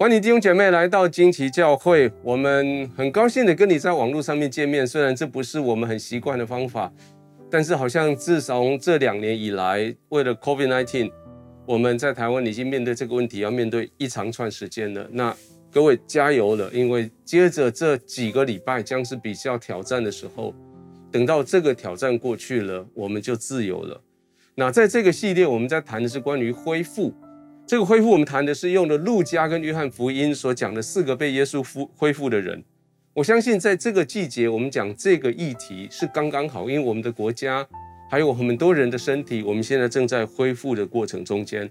[0.00, 4.86] 欢迎弟兄姐妹来到惊奇教会，我们很高兴的跟你在网络上面见面。
[4.86, 6.92] 虽然这不是我们很习惯的方法，
[7.50, 11.10] 但是好像自从这两年以来，为了 COVID-19，
[11.66, 15.04] 我们在台湾已经面对这个问题，要面对一长串时间了。
[15.10, 15.34] 那
[15.72, 20.54] 各位加油了，因为接着这几个礼拜将是比较挑战的时候。
[21.10, 24.00] 等到这个挑战过去了，我们就自由了。
[24.54, 27.12] 那在这个系列，我们在谈的是关于恢复。
[27.68, 32.64] 这个恢复，我们谈的是用了路加跟约翰福音所讲的四个被耶稣复恢复的人。
[33.12, 37.66] 我相信在这个季节，我们讲这个议题是刚刚好，因为我们的国家
[38.10, 41.70] 还有很多人的身体，我们现在正在恢复的过程中间。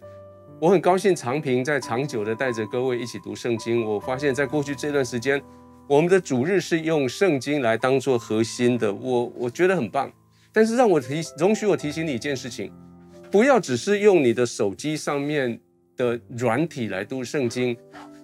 [0.59, 3.83] 我很高兴长平在长久的带着各位一起读圣经。
[3.83, 5.41] 我发现在过去这段时间，
[5.87, 10.11] 我们的主日是用圣经来当做核心的，我我觉得很棒。
[10.53, 12.71] 但是让我提容许我提醒你一件事情，
[13.31, 15.59] 不要只是用你的手机上面。
[15.97, 17.75] 的软体来读圣经，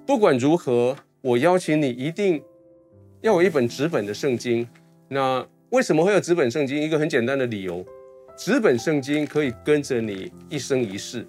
[0.06, 2.42] 不管如何，我邀请你一定
[3.22, 4.66] 要有一本纸本的圣经。
[5.10, 6.82] 那为什么会有纸本圣经？
[6.82, 7.86] 一个很简单的理由，
[8.38, 11.28] 纸本圣经可以跟着你一生一世。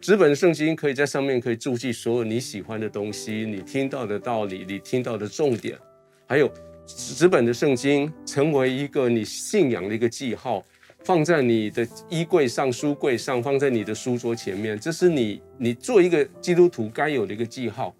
[0.00, 5.78] 纸本圣经可以在上面可以注记所有你喜欢的东西，你听到的道理，你听到的重点，
[6.26, 6.50] 还有
[6.86, 10.64] 纸本的圣经成为一个你信仰的一个记号。
[11.04, 17.94] 放在你的衣柜上、书柜上，放在你的书桌前面，这是你你做一个基督徒该有的一个记号。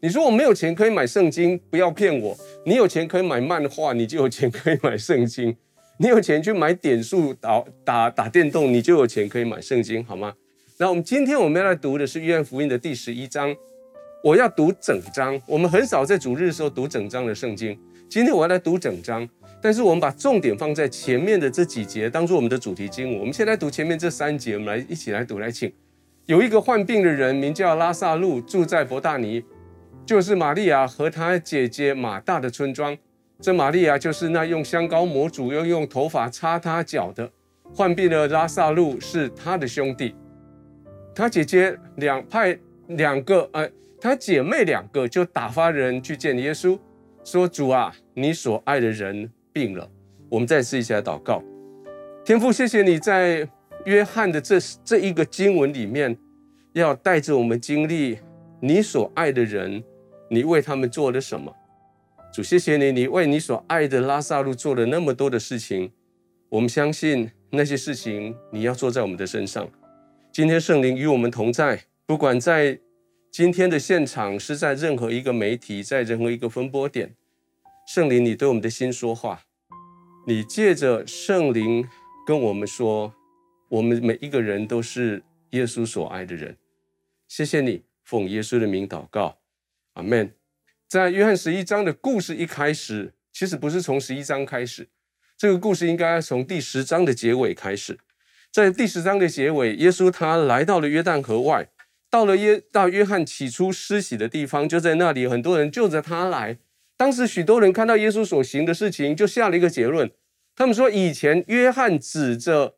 [0.00, 2.36] 你说我没有钱可以买圣经，不要骗我。
[2.64, 5.56] 你有钱可以买漫画，你就有钱可以买圣经。
[5.98, 10.32] 你有钱去买点数打打打电动，你就有钱可以买圣经，好吗？
[10.78, 13.52] 那我们今天我们要来读的是约翰福音的第十一章，
[14.22, 15.40] 我要读整章。
[15.46, 17.76] 我们很少在主日的时候读整章的圣经，
[18.08, 19.28] 今天我要来读整章。
[19.60, 23.18] 但是我们把重点放在前面的这几节，当做我们的主题经文。
[23.18, 25.72] 我们先来读前面这三节，我们来一起来读来，请。
[26.26, 29.42] 有一个患病的人，名叫拉萨路，住在伯大尼，
[30.06, 32.96] 就是玛利亚和她姐姐马大的村庄。
[33.40, 37.30] 这玛利亚就是那用香膏抹主，又用头发擦他脚的。
[37.74, 40.14] 患病的拉萨路是他的兄弟，
[41.14, 42.58] 他姐姐两派
[42.88, 43.70] 两个，呃，
[44.00, 46.78] 他姐妹两个就打发人去见耶稣，
[47.22, 49.90] 说：“主啊，你所爱的人。”病了，
[50.28, 51.42] 我们再次一起来祷告。
[52.24, 53.48] 天父，谢谢你在
[53.84, 56.16] 约翰的这这一个经文里面，
[56.72, 58.18] 要带着我们经历
[58.60, 59.82] 你所爱的人，
[60.28, 61.54] 你为他们做了什么？
[62.32, 65.90] 主，谢谢你，你为你所爱的拉萨路做了那么多的事情。
[66.50, 69.68] 我们相信那些事情你要做在我们的身上。
[70.30, 72.78] 今天圣灵与我们同在，不管在
[73.30, 77.14] 今天的现场，是在任何一个媒体，在任何一个分播点。
[77.88, 79.46] 圣灵，你对我们的心说话，
[80.26, 81.88] 你借着圣灵
[82.26, 83.14] 跟我们说，
[83.70, 85.22] 我们每一个人都是
[85.52, 86.54] 耶稣所爱的人。
[87.28, 89.38] 谢谢你，奉耶稣的名祷告，
[89.94, 90.34] 阿门。
[90.86, 94.90] 在约翰十一章的故事一开始，其实不是从十一章开始，
[95.38, 97.98] 这个故事应该从第十章的结尾开始。
[98.52, 101.70] 在第十章的结尾，耶稣他来到了约旦河外，
[102.10, 106.58] 到了约到约翰起初施洗的地方，就在那里，很多人就着他来。
[106.98, 110.10] 当时许多人看到耶稣所行的事情，就下了一个结论。
[110.56, 112.74] 他们说，以前约翰指着，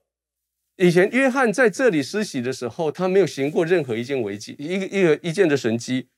[0.77, 6.09] 以前约翰在这里施洗的时候，他没有行过任何一件违纪，一个一个一件的神迹。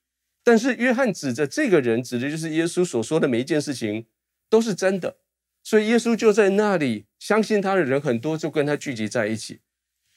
[0.43, 4.07] 但是约翰指着这个人，指的就是耶稣所说的每一件事情
[4.51, 5.19] 都是真的。
[5.63, 9.61] 所以耶稣就在那里，相信他的人很多，就跟他聚集在一起。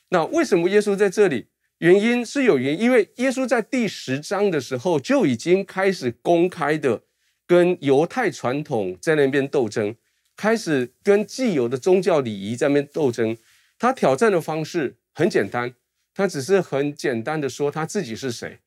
[0.09, 1.49] 那为什么耶稣在这里？
[1.77, 7.03] 原因是有原因，因为耶稣在第十章的时候就已经开始公开的。
[7.47, 9.95] 跟犹太传统在那边斗争，
[10.35, 13.37] 开始跟既有的宗教礼仪在那边斗争。
[13.77, 15.73] 他挑战的方式很简单，
[16.13, 18.59] 他只是很简单的说他自己是谁。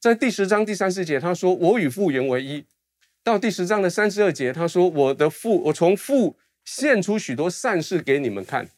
[0.00, 2.64] 在第十章第三十节，他说：“我与父原为一。”
[3.22, 8.68] 到第十章的三十二节，他说：“我的父，我从父献出许多善事给你们看。”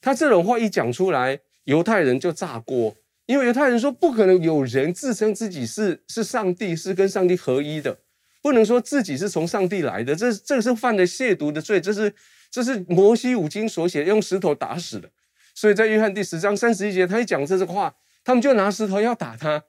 [0.00, 7.98] 他这种话一讲出来，犹太人就炸锅，因为犹太人说不可能有人自称自己是是上帝，是跟上帝合一的。
[8.40, 12.14] 不能说自己是从上帝来的，这这个是犯了亵渎的罪，这是
[12.50, 15.10] 这是摩西五经所写，用石头打死的。
[15.54, 19.64] 所以在约翰第十章三十一节，他一讲这个话，他们就拿石头要打他。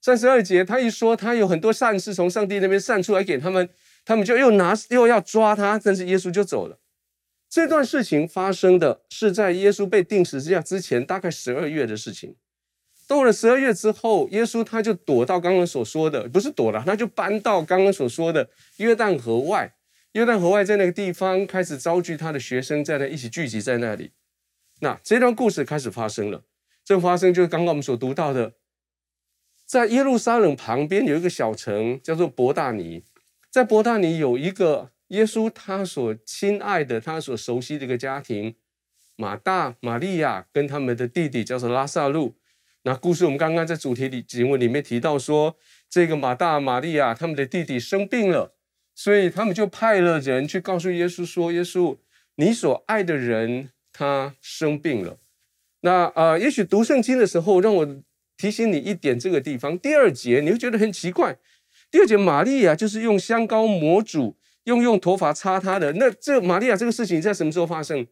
[0.00, 3.68] 三十二节，他一说他有很多善事从上帝那边散出来给他们，
[4.04, 6.78] 他们就又拿又要抓他，但是耶稣就走了。
[7.48, 12.36] 这段事情发生的是在耶稣被钉十字架之前，大概十二月的事情。
[13.06, 18.48] 到了十二月之后，耶稣他就躲到刚刚所说的，不是躲了，他就搬到刚刚所说的
[18.78, 19.74] 约旦河外。
[20.12, 24.12] 约旦河外在那个地方开始召集他的学生，在那一起聚集在那里。
[24.80, 26.44] 那这段故事开始发生了，
[26.84, 28.54] 这发生就是刚刚我们所读到的，
[29.66, 33.02] 在耶路撒冷旁边有一个小城叫做伯大尼，
[33.50, 38.54] 在伯大尼有一个耶稣他所亲爱的、他所熟悉的一个家庭，
[39.16, 42.36] 马大、玛利亚跟他们的弟弟叫做拉撒路。
[42.86, 45.56] 那故事我们刚刚在主题里节目里面提到说，
[45.88, 48.54] 这个马大、玛利亚他们的弟弟生病了，
[48.94, 51.96] 所以他们就派了人去告诉耶稣说：“耶稣，
[52.34, 55.16] 你所爱的人他生病了。”
[55.80, 58.02] 那呃，也许读圣经的时候，让我
[58.36, 59.78] 提醒你一点这个地方。
[59.78, 61.38] 第二节你会觉得很奇怪，
[61.90, 65.94] 第二节玛利亚就是用香膏抹主，用用头发擦他的。
[65.94, 68.06] 那这玛利亚这个事情在什么时候发生？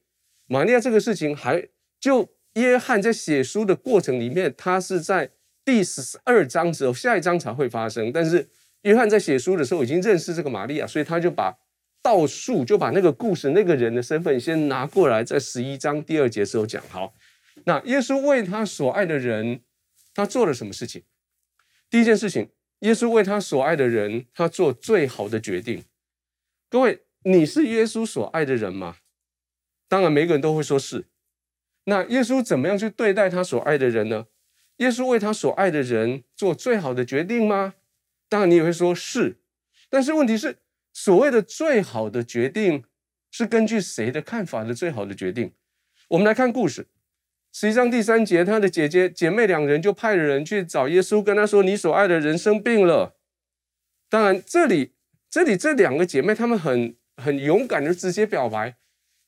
[0.46, 1.68] 玛利亚这个事情还
[2.00, 2.30] 就。
[2.54, 5.30] 约翰在写书的过程里面，他是在
[5.64, 8.12] 第十二章之后，下一章才会发生。
[8.12, 8.48] 但是
[8.82, 11.56] 约翰在写书的时候已经认识这个玛利亚，所以他就把
[12.02, 16.82] 倒数，就把那个故事、那个人的身份先拿过来，在十一章第二节时候讲。
[16.88, 17.14] 好，
[17.64, 19.60] 那耶稣为他所爱的人，
[20.12, 21.02] 他做了什么事情？
[21.88, 22.50] 第一件事情，
[22.80, 25.84] 耶稣为他所爱的人，他做最好的决定。
[26.68, 28.96] 各位，你是耶稣所爱的人吗？
[29.88, 31.06] 当然，每个人都会说是。
[31.84, 34.26] 那耶稣怎么样去对待他所爱的人呢？
[34.76, 37.74] 耶稣为他所爱的人做最好的决定吗？
[38.28, 39.38] 当然，你也会说是。
[39.90, 40.58] 但是问题是，
[40.92, 42.84] 所谓的最好的决定
[43.30, 45.52] 是根据谁的看法的最好的决定？
[46.08, 46.86] 我们来看故事，
[47.52, 53.16] 十一章第三节，他的姐姐姐妹两人就派人去找耶稣，跟他说：“你所爱的人生病了。”
[54.08, 54.94] 当然，这里
[55.28, 58.76] 这里这两个姐妹，她们很很勇敢的直接表白。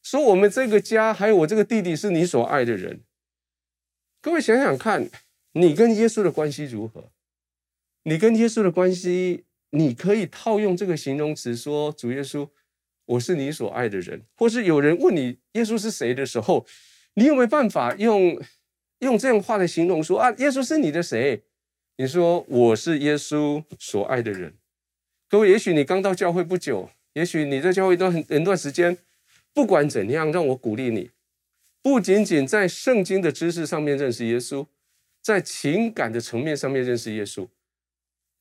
[0.04, 3.00] 说我们这个家还有我这个弟弟是你所爱的人，
[4.20, 5.08] 各位想想看，
[5.52, 7.10] 你跟耶稣的关系如何？
[8.02, 12.46] 你跟耶稣的关系，你可以套用这个形容词说：“主耶稣，
[13.06, 16.66] 我是你所爱的人。”或是有人问你耶稣是谁的时候，
[17.14, 18.38] 你有没有办法用
[18.98, 21.44] 用这样话来形容说：“啊，耶稣是你的谁？”
[21.96, 24.58] 你说：“我是耶稣所爱的人。”
[25.30, 28.98] 各位，也许你刚到教会不久，也许你在教会一段很一段时间。
[29.54, 31.12] 不管怎样，让我鼓励你，
[31.80, 34.66] 不仅仅在圣经的知识上面认识耶稣，
[35.22, 37.48] 在情感的层面上面认识耶稣，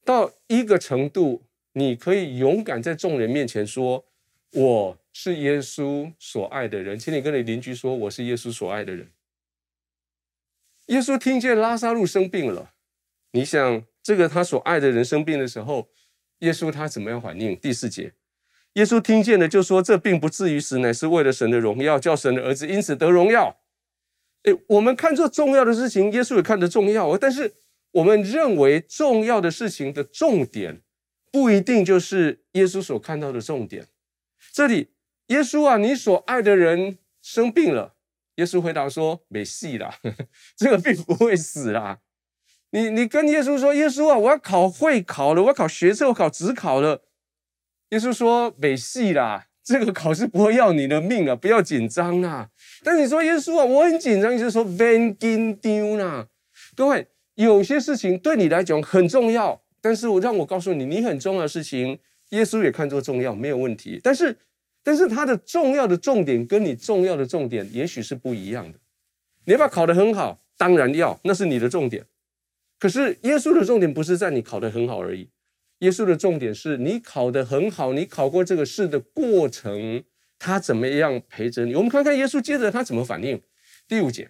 [0.03, 1.43] 到一个程度，
[1.73, 4.03] 你可以勇敢在众人面前说
[4.53, 9.11] ：“我是耶稣所爱的人。”请你跟你邻居说：“我是耶稣所爱的人。”
[10.87, 12.73] 耶稣听见拉撒路生病了，
[13.31, 15.87] 你想这个他所爱的人生病的时候，
[16.39, 17.55] 耶稣他怎么样反应？
[17.57, 18.13] 第四节。
[18.73, 23.59] 耶稣听见了，就说：“这并不至于死，乃是为了神的荣耀，叫神的儿子因此得荣耀。”
[24.43, 27.15] 诶，我们看作重要的事情，耶稣也看得重要。
[27.17, 27.53] 但是
[27.91, 30.81] 我们认为重要的事情的重点，
[31.31, 33.87] 不一定就是耶稣所看到的重点。
[34.51, 34.89] 这里，
[35.27, 37.93] 耶稣啊，你所爱的人生病了。
[38.37, 39.99] 耶稣回答说：“没戏啦，
[40.57, 41.99] 这个病不会死啦。
[42.71, 47.03] 你你跟耶稣说，耶稣啊，我要考会考了，我要考学测，我考职考了。”
[47.93, 52.49] 耶稣说：“没戏啦， 这个考试不会要你的命啊，不要紧张啦。”
[52.83, 54.35] 但你说耶稣啊，我很紧张。
[54.35, 56.27] 就是说 “Van 紧张啦。”
[56.75, 61.99] 各位，有些事情对你来讲很重要，但是我让我告诉你，你很重要的事情，
[62.29, 63.99] 耶稣也看作重要，没有问题。
[64.01, 64.35] 但是，
[64.83, 68.79] 但是他的重要的重点跟你重要的重点也许是不一样的。
[69.45, 70.43] 你要不要考得很好？
[70.57, 72.03] 当然要，那是你的重点。
[72.79, 75.29] 可是耶稣的重点不是在你考得很好而已。
[75.83, 80.01] 耶稣的重点是你考得很好，你考过这个试的过程，
[80.39, 81.75] 他怎么样陪着你？
[81.75, 83.41] 我们看看耶稣接着他怎么反应。
[83.85, 84.29] 第五节，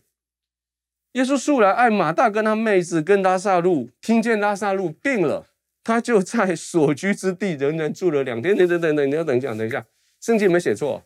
[1.12, 5.46] 耶稣素来爱马大跟他妹子跟拉撒路，听见拉撒路病了，
[5.84, 8.58] 他就在所居之地仍然住了两天。
[8.58, 9.86] 等等等等，你要等一下，等一下，
[10.20, 11.04] 圣经没写错。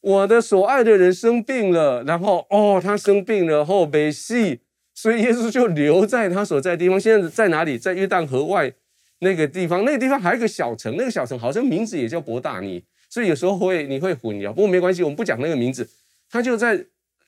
[0.00, 4.62] 我的所爱的人生病了，然后哦，他生病了后被戏，
[4.92, 6.98] 所以耶稣就留在他所在的地方。
[6.98, 7.78] 现在在哪里？
[7.78, 8.74] 在约旦河外。
[9.20, 14.48] 那个地方，那个地方还有一个小城，那个小城好像名字也叫博大尼，所以有时候会你会混淆。
[14.48, 15.88] 不过没关系，我们不讲那个名字。
[16.28, 16.86] 他就在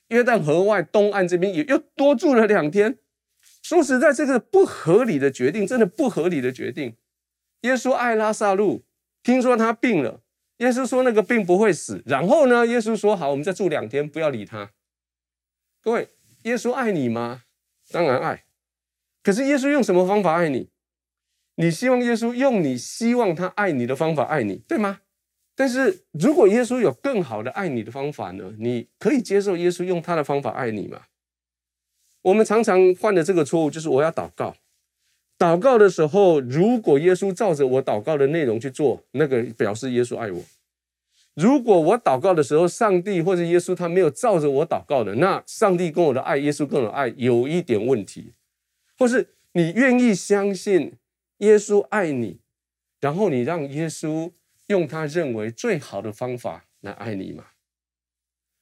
[0.08, 2.98] 约旦河外东岸这边，也又多住了两天。
[3.62, 6.96] 说实在，这个不合理的决定，真的不合理的决定。
[7.62, 8.84] 耶稣爱拉撒路，
[9.22, 10.22] 听说他病了，
[10.58, 12.02] 耶稣说那个病不会死。
[12.06, 14.70] 然后呢，耶稣说好，我们再住两天，不要理他。
[15.80, 16.08] 各位，
[16.42, 17.42] 耶稣爱你吗？
[17.90, 18.44] 当然爱。
[19.22, 20.70] 可是耶稣用什么方法爱你？
[21.56, 25.00] 你希望耶稣用你希望他爱你的方法爱你，对吗？
[25.54, 28.52] 但是如果耶稣有更好的爱你的方法呢？
[28.58, 31.00] 你可以接受耶稣用他的方法爱你吗？
[32.22, 34.54] 我们常常犯的这个错误就是我要祷告，
[35.38, 40.42] 祷告的时候，如果耶稣照着我祷告的内容去做，那个表示耶稣爱我；
[41.34, 48.34] 如果我祷告的时候，上帝或者耶稣他没有照着我祷告的，那上帝跟我的爱，耶稣跟我的爱有一点问题，
[48.98, 49.28] 或是。
[49.58, 50.92] 你愿意相信
[51.38, 52.40] 耶稣爱你，
[53.00, 54.32] 然后你让耶稣
[54.68, 57.48] 用他认为最好的方法来爱你吗？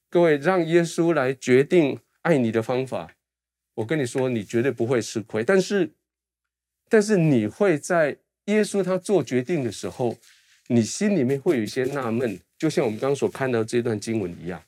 [0.09, 3.15] 各位，让耶稣来决定爱你的方法，
[3.75, 5.43] 我跟你说，你绝对不会吃亏。
[5.43, 5.91] 但是，
[6.87, 10.17] 但是你会在耶稣他做决定的时候，
[10.67, 14.63] 你心里面会有一些纳闷，就像我们刚所看到这段经文一样。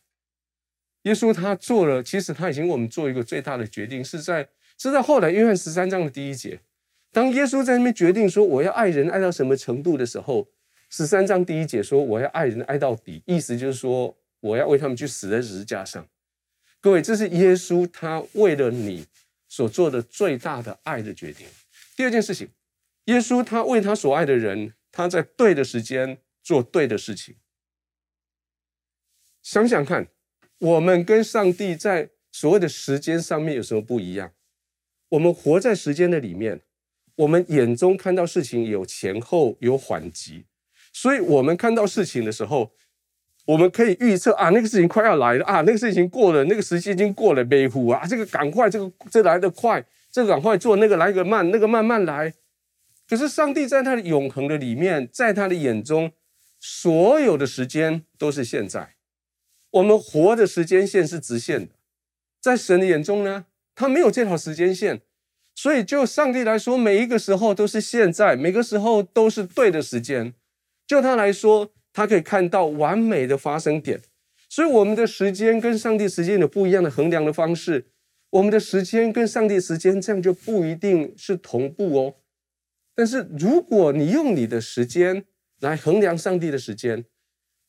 [1.03, 6.59] 耶稣他做了，其实他已经为我们做一个最大的决定，是在是在后来约翰十三章的第一节，
[7.17, 10.47] 当耶稣在那边决定说我要爱人爱到什么程度的时候，
[10.91, 16.07] 十三章第一节说我要爱人爱到底，意思就是说我要为他们去死在十字架上。
[16.79, 19.07] 各位，这是耶稣他为了你
[19.47, 21.47] 所做的最大的爱的决定。
[21.95, 22.50] 第二件事情，
[23.05, 27.38] 耶稣他为他所爱的人，他在对的时间做对的事情。
[29.41, 30.07] 想想看。
[30.59, 34.33] 我们跟上帝在所谓的时间上面有什么不一样？
[35.09, 36.62] 我们活在时间的里面，
[37.17, 40.45] 我们眼中看到事情有前后有缓急，
[40.93, 42.71] 所以我们看到事情的时候，
[43.45, 52.33] 我们可以预测啊，那个事情快要来了啊，那个事情过了，那个时间已经过了，没乎啊，这个赶快，这个这来得快，这个赶快做，那个来个慢，那个慢慢来。
[53.07, 56.12] 可是上帝在他的永恒的里面，在他的眼中，
[56.59, 58.95] 所有的时间都是现在。
[59.71, 61.74] 我们活的时间线是直线的，
[62.39, 65.01] 在神的眼中呢，他没有这条时间线，
[65.57, 70.35] 所以就上帝来说，每一个时候都是现在，每个时候都是对的时间。
[70.85, 73.99] 就他来说，他可以看到完美的发生点。
[74.47, 77.87] 所以我们的时间跟上帝时间有不一样的衡量的方式，
[78.29, 82.15] 我们的时间跟上帝时间这样就不一定是同步哦。
[82.93, 85.25] 但是如果你用你的时间
[85.61, 87.03] 来衡量上帝的时间，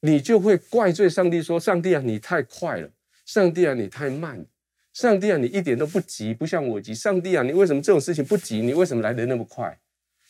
[0.03, 2.91] 你就会怪罪上帝，说：“上帝啊，你太快了！
[3.25, 4.45] 上帝啊，你太慢！
[4.99, 6.93] 上帝啊，你一点都不急，不像我急。
[6.93, 8.61] 上帝啊，你为什么这种事情不急？
[8.61, 9.79] 你为什么来的那么快？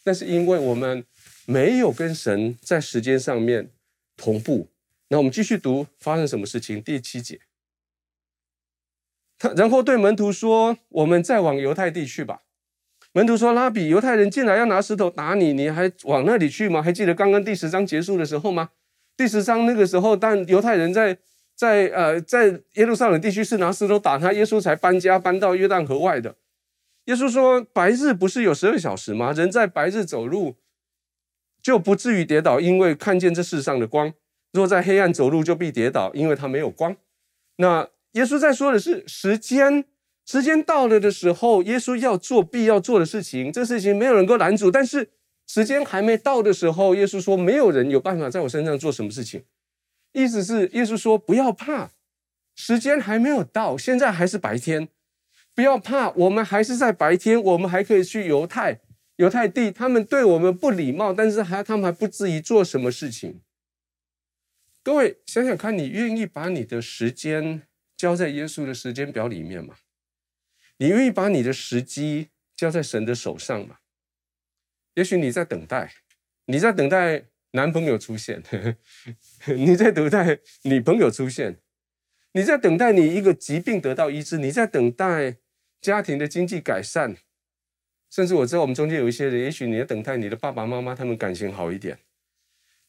[0.04, 1.02] 那是因为我们
[1.46, 3.70] 没有跟神在时间上面
[4.14, 4.68] 同步。
[5.08, 6.82] 那我们继续读，发生什么事情？
[6.82, 7.40] 第七节，
[9.38, 12.42] 他然后对门徒说：‘我们再往犹太地去吧。’
[13.12, 16.82] 门徒说：‘拉比，犹太人进来要拿石头打你，你还往那里去吗？
[16.82, 18.68] 还记得刚刚第十章结束的时候吗？’
[19.16, 21.16] 第十章那个时候，但犹太人在
[21.58, 26.36] 在呃在耶路撒冷地区是拿石头打他，耶稣才搬家搬到约旦河外的。
[27.06, 29.32] 耶稣说：“白日不是有十二小时吗？
[29.32, 30.54] 人在白日走路
[31.60, 34.10] 就不至于跌倒，因为看见这世上的光；
[34.52, 36.96] 若在黑暗走路，就必跌倒，因为他没有光。”
[37.58, 39.84] 那耶稣在说的是时间，
[40.24, 45.10] 时间到了的时候，耶稣要做必要做的事情，这事情没有人能够拦阻，但是。
[45.50, 49.42] 时间还没到的时候，耶稣说：“没有人有办法在我身上做什么事情。”
[50.12, 51.92] 意思是，耶稣说：“不要怕，
[52.54, 54.88] 时间还没有到，现在还是白天，
[55.54, 58.80] 不要怕，我们还是在白天，我们还可以去犹太、
[59.16, 59.70] 犹太地。
[59.70, 63.40] 他们对我们不礼貌，但是还他们还不至于做什么事情。”
[64.82, 67.62] 各位想想看，你愿意把你的时间
[67.96, 69.76] 交在耶稣的时间表里面吗？
[70.78, 73.78] 你愿意把你的时机交在神的手上吗？
[74.94, 75.92] 也许你在等待，
[76.46, 78.42] 你在等待男朋友出现，
[79.46, 81.58] 你在等待女朋友出现，
[82.32, 85.38] 你在等待你一个疾病得到医治，你在等待
[85.80, 87.16] 家庭的经济改善，
[88.10, 91.98] 甚至我知道我们中间有一些人，也许你在等待你的爸爸妈妈他们感情好一点，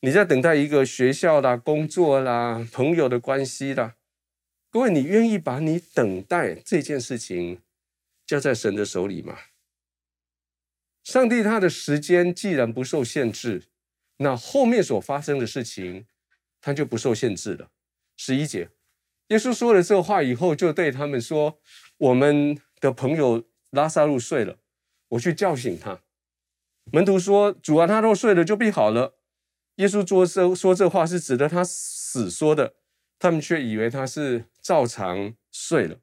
[0.02, 3.96] 你在等待一个学校啦、工作啦、朋友的关系啦。
[4.70, 7.62] 各位，你愿意把你等待这件事情
[8.26, 9.38] 交在神的手里吗？
[11.04, 13.64] 上帝他的时间既然不受限制，
[14.22, 16.06] 那后面所发生的事情，
[16.62, 17.72] 他就不受限制了。
[18.18, 18.70] 十一节，
[19.28, 21.60] 耶稣说了这话以后，就对他们说
[21.98, 24.58] ：“我们的朋友拉撒路睡了，
[25.10, 26.02] 我去叫醒他。”
[26.92, 29.16] 门徒说：“主啊，他若睡了，就必好了。”
[29.78, 32.76] 耶稣说这说这话是指的他死说的，
[33.18, 36.00] 他们却以为他是照常睡了。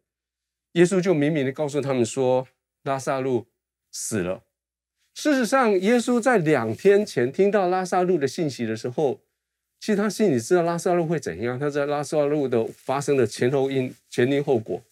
[0.73, 2.49] 耶稣就明明的告诉他们说
[2.85, 3.49] ：“拉撒路
[3.93, 4.45] 死了。”
[5.17, 9.19] 事实上，耶稣在两天前听到拉撒路的信息的时候，
[9.81, 11.59] 其实他心里知道拉撒路会怎样。
[11.59, 14.83] 他在拉撒路的发生的前后因、前因后果，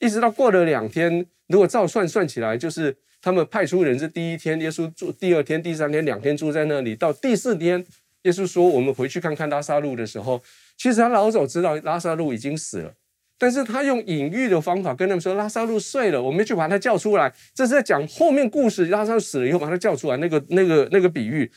[0.00, 7.86] 一直到过了两天，如果照算算起来，就是他们派出人是第一天，耶稣住第二天、第三天两天住在那里，到第四天，
[8.22, 10.42] 耶稣说我们回去看看拉撒路的时候，
[10.76, 12.92] 其实他老早知道拉撒路已经死了。
[13.40, 21.50] 但是他用隐喻的方法跟他们说：“拉撒路睡了，我们去把他叫出来。”这是在讲后面故事，拉撒路死了以后把他叫出来那个、那个、那个比喻。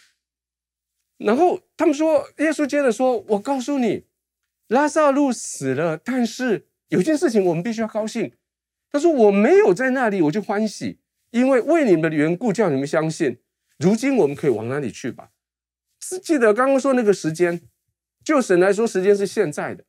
[1.17, 4.05] 然后他们说：“耶稣接着说，我告诉你，
[4.69, 8.31] 拉撒路死了，但是有件事情我们必须要高兴。
[8.89, 10.99] 他说我没有在那里，我就欢喜，
[11.31, 13.39] 因为为你们的缘故叫你们相信。
[13.77, 15.31] 如今我们可以往哪里去吧？
[15.99, 17.59] 是记得刚刚说那个时间，
[18.23, 19.83] 就神来说，时间是现在的。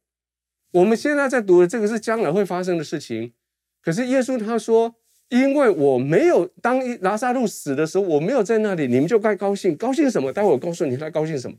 [0.75, 3.33] 我们现在在读的这个是将来会发生的事情。
[3.81, 4.97] 可是耶稣他说，
[5.29, 9.77] 因为我没有当拉撒路死的时候，我没有在那里，你们就该高兴。
[9.77, 10.33] 高兴什么？
[10.33, 11.57] 待会我告诉你他高兴什么。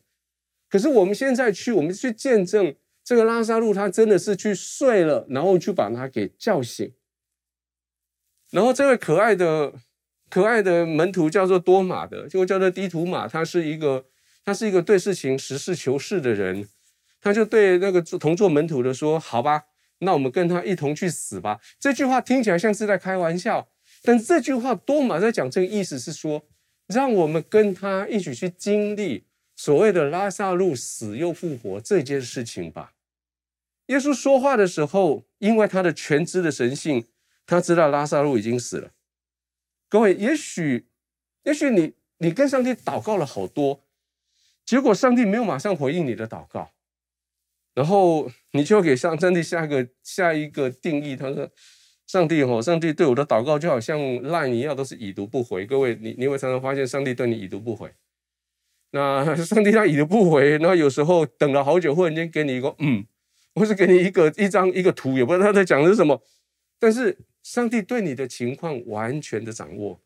[0.70, 6.94] 可是我们现在去，我们去见证这个拉撒路，他真的是去睡了，然后去把他给叫醒。
[8.52, 9.74] 然后这位可爱的、
[10.30, 14.08] 可爱的门徒叫做多马的，就叫做低图马，他是一个，
[14.44, 16.68] 他是一个对事情实事求是的人。
[17.26, 19.64] 他就对那个同做门徒的说：“好吧，
[19.98, 23.68] 那我们跟他一同去死吧。”这句话听起来像是在开玩笑，
[24.04, 26.46] 但这句话多玛在讲这个意思是说，
[26.86, 32.94] 让我们跟他一起去经历所谓的拉撒路死又复活这件事情吧。
[33.88, 37.08] 耶稣说话的时候，因为他的全知的神性，
[37.48, 38.92] 他知道拉撒路已经死了。
[39.90, 40.86] 各位，也许，
[41.42, 43.82] 也许你你跟上帝祷告了好多，
[44.64, 46.74] 结果上帝没有马上回应你的祷告。
[47.76, 51.48] 然后你就给上上帝下一个下一个定义，他说
[52.08, 57.92] ：“上帝吼，上帝对我的祷告就好像赖一样，都是已读不回。”各位，你你会常常发现上帝对你已读不回。
[58.92, 63.06] 那 上帝他已读不回，然后有时候等了好久，忽然间给你一个嗯，
[63.56, 66.24] 或是给你一个一张一个图，也不知道他在讲的是什么。
[66.80, 70.00] 但是上帝对你的情况完全的掌握。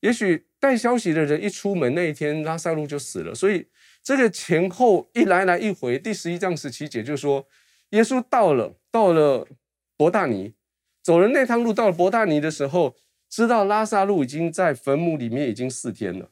[0.00, 3.66] 也许带消息的人一出门那一天，拉撒路就死了，所以。
[4.02, 7.46] 这个前后一来来一回，第十一章十七节就说，
[7.90, 9.46] 耶稣到了，到了
[9.96, 10.54] 伯大尼，
[11.02, 12.96] 走了那趟路，到了伯大尼的时候，
[13.28, 16.30] 知道拉撒路已经在坟墓里面已经四天了。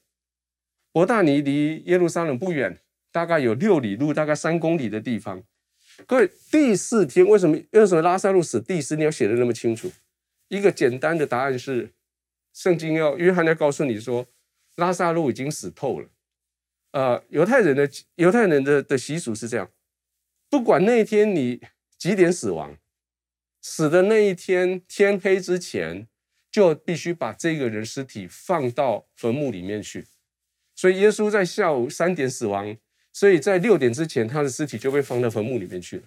[0.92, 2.80] 伯大尼离耶路撒冷不远，
[3.12, 5.42] 大概有六里路，大概三公里的地方。
[6.06, 9.90] 各位，第四天为什么为什么拉撒路死第四天要写的那么清楚？
[10.48, 11.92] 一个简单的答案是，
[12.54, 14.26] 圣经要约翰要告诉你说，
[14.76, 16.08] 拉撒路已经死透了。
[16.92, 19.70] 呃，犹太人的犹太人的的习俗是这样，
[20.48, 21.60] 不管那一天你
[21.98, 22.76] 几点死亡，
[23.60, 26.08] 死的那一天天黑之前，
[26.50, 30.06] 就必须把这个人尸体放到坟墓里面去。
[30.74, 32.76] 所以耶稣在下午三点死亡，
[33.12, 36.02] 所以在六点之前，他的尸体就被放到坟墓里面去了。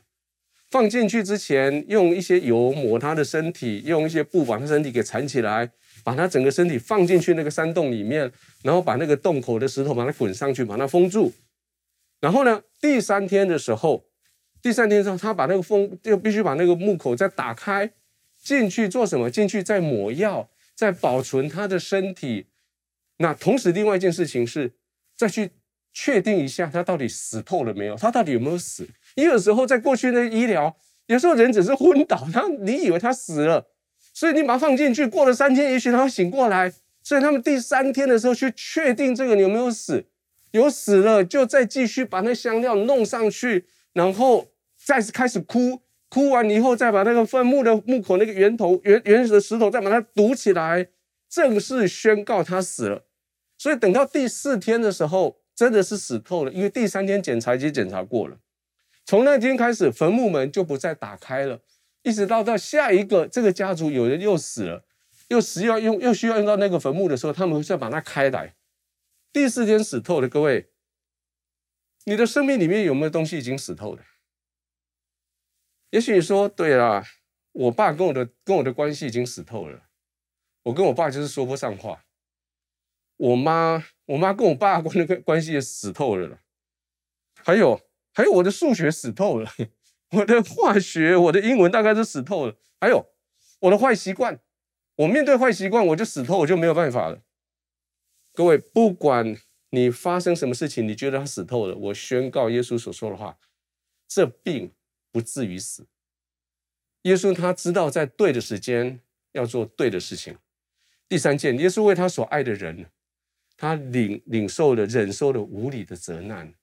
[0.72, 5.70] 放进去之前，用一些油抹他的身体，用一些布把他身体给缠起来。
[6.04, 8.32] 把他整个身体放进去那个山洞里面，
[8.64, 11.32] 然后把那个洞口的石头把它滚上去，把它封住。
[12.20, 14.04] 然后呢，第三天的时候，
[14.64, 17.92] 第三天的时候，他把那个封就必须把那个墓口再打开，
[18.42, 19.30] 进去做什么？
[19.30, 22.48] 进去再抹药，再保存他的身体。
[23.18, 24.74] 那同时，另外一件事情是
[25.16, 25.52] 再去
[25.94, 28.90] 确定一下他到底死透了没有，他到底有没有死？
[29.16, 30.76] 因为有时候在过去的医疗，
[31.08, 33.68] 有时候人只是昏倒，他你以为他死了。
[34.14, 36.74] 所以你把它放进去，过了三天，也许他会醒过来。
[37.02, 40.06] 所以他们第三天的时候去确定这个你有没有死，
[40.52, 44.48] 有死了就再继续把那香料弄上去，然后
[44.86, 50.88] 再开始哭，哭完以后再把那个坟墓的墓口那个圆头原原始的石头再把它堵起来，
[51.30, 53.06] 正式宣告他死了。
[53.58, 58.38] 所以等到第四天的时候，真的是死透了，因为第三天检查已经检查过了。
[59.06, 61.62] 从那天开始，坟墓门就不再打开了。
[62.04, 64.86] 一直到到下一个这个家族有人又死了，
[65.28, 68.56] 又死要用又需要用到那个坟墓的时候，他们再把它开来。
[69.32, 70.72] 第四天死透了各位，
[72.06, 74.04] 你的生命里面有没有东西已经死透了？
[75.92, 77.06] 也许你说对啦，
[77.52, 79.84] 我爸跟我的跟我的关系已经死透了，
[80.64, 82.04] 我跟我爸就是说不上话。
[83.18, 86.40] 我妈我妈跟我爸关的关系也死透了，
[87.44, 87.80] 还有
[88.14, 89.52] 还有我的数学死透了。
[90.12, 92.58] 我的化学，我的英文大概是死透了。
[92.82, 93.08] 还有
[93.62, 94.40] 我的坏习惯，
[94.96, 97.22] 我面对坏习惯我就死透，我就没有办法了。
[98.34, 99.38] 各位，不管
[99.70, 103.38] 你发生什么事情，你觉得他死透了，我宣告耶稣所说的话，
[104.08, 104.74] 这病
[105.12, 105.88] 不至于死。
[107.04, 109.00] 耶稣他知道在对的时间
[109.32, 110.38] 要做对的事情。
[111.08, 112.86] 第三件，耶稣为他所爱的人，
[113.56, 116.54] 他领领受了忍受了无理的责难。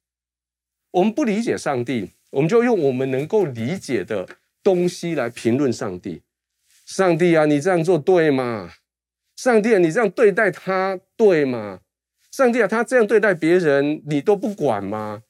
[0.92, 2.12] 我们不理解上帝。
[2.30, 4.28] 我们就用我们能够理解的
[4.62, 6.20] 东西来评论上帝。
[6.84, 8.70] 上帝啊，你这样做对吗？
[9.34, 11.80] 上帝啊，你这样对待他对吗？
[12.30, 15.22] 上帝啊，他这样对待别人，你都不管吗？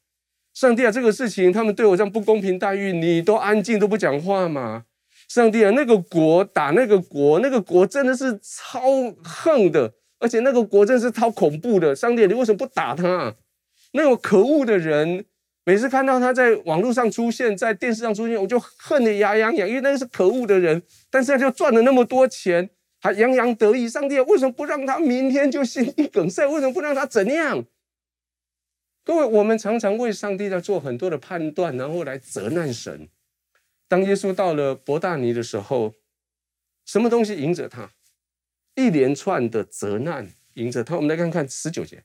[0.52, 4.86] 上帝啊，这个事情他们对我这样不公平待遇，你都安静都不讲话吗？
[5.28, 8.80] 上帝啊，那个国打那个国，那个国真的是超
[9.22, 11.94] 横的，而且那个国真的是超恐怖的。
[11.94, 13.36] 上帝啊，你为什么不打他？
[13.92, 15.24] 那个可恶的人。
[15.68, 20.82] 每次看到他在网络上出现，在电视上出现，我就恨得牙痒痒，因为那个是可恶的人。
[21.10, 22.70] 但是他就赚了那么多钱，
[23.02, 23.86] 还洋洋得意。
[23.86, 26.46] 上帝为什么不让他明天就心肌梗塞？
[26.46, 27.66] 为什么不让他怎样？
[29.04, 33.06] 各位，我们常常为上帝在做很多的判断，然后来责难神。
[33.88, 35.92] 当耶稣到了伯大尼的时候，
[36.86, 37.90] 什么东西迎着他？
[38.74, 40.96] 一连串的责难迎着他。
[40.96, 42.04] 我们来看看十九节，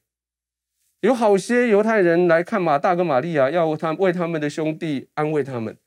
[1.03, 5.77] 有好些犹太人来看马大跟玛利亚，要他为他们的兄弟安慰他们。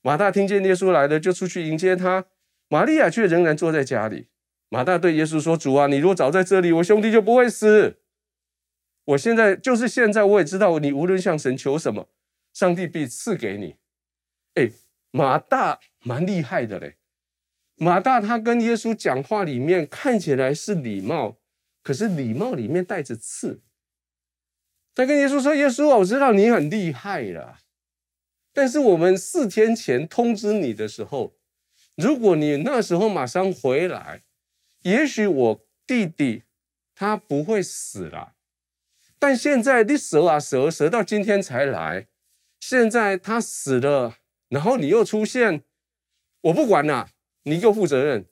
[0.00, 2.24] 马大听见耶稣来了，就出去迎接他。
[2.70, 4.28] 玛利亚却仍然坐在家里。
[4.70, 7.98] 马大对耶稣说：“主啊，你若早在这里，我兄弟就不会死。”
[9.04, 12.08] 我现在就是现在，我也知道你无论向神求什么，
[12.54, 13.76] 上帝必赐给你。
[14.54, 14.70] 哎，
[15.10, 16.96] 马大蛮厉害的嘞。
[17.76, 21.36] 马大他跟耶稣讲话里面看起来是礼貌，
[21.82, 23.60] 可是礼貌里面带着刺。
[24.96, 27.58] 他跟耶稣说：“耶稣啊，我知道你很厉害了，
[28.54, 31.36] 但是我们四天前通知你的时候，
[31.96, 34.22] 如果你那时候马上回来，
[34.84, 36.44] 也许我弟弟
[36.94, 38.32] 他不会死了。”
[39.20, 42.06] 但现在你蛇啊蛇，蛇到今天才来，
[42.58, 44.16] 现在他死了，
[44.48, 45.62] 然后你又出现，
[46.40, 47.10] 我不管了，
[47.42, 48.24] 你给我负责任。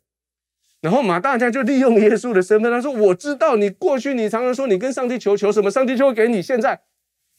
[0.84, 6.42] 然后马大将就利用耶稣的身份，他说：“我知道你过去你常常说你跟上帝求求什么，上帝就会给你。
[6.42, 6.82] 现在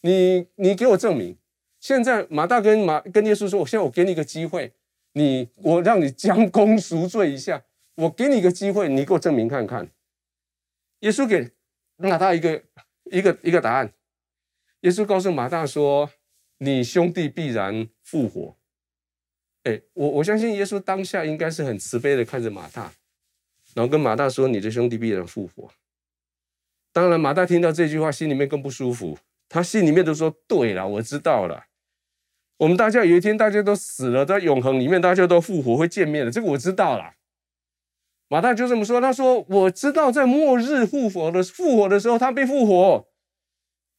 [0.02, 1.38] 你你给我证明。
[1.80, 4.74] 现在马大跟马跟耶稣说：我现在我给你一个机会，
[5.14, 7.62] 你我让你将功赎罪一下，
[7.98, 9.88] 我给你一个机会，你给我证明看看。
[11.02, 11.52] 耶稣给
[11.98, 12.64] 马大一个。”
[13.12, 13.94] 一个一个答案，
[14.80, 16.10] 耶稣告诉马大说
[16.58, 18.58] ：“你兄弟必然复活。”
[19.62, 22.92] 哎，我我相信耶稣当下应该是很慈悲的看着马大，
[23.76, 25.70] 然后跟马大说：“你的兄弟必然复活。”
[26.92, 29.20] 当然，马大听到这句话，心里面更不舒服。
[29.48, 31.66] 他心里面都说：“对了，我知道了。
[32.58, 37.16] 我们大家有一天大家都死了，在永恒里面大家都复活会见面的，这个我知道了。”
[38.30, 43.08] 马大就这么说：“他说，我知道在末日复活的复活的时候，他被复活。”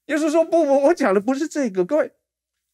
[0.06, 1.84] 耶稣说：“不不，我讲的不是这个。
[1.84, 2.12] 各位，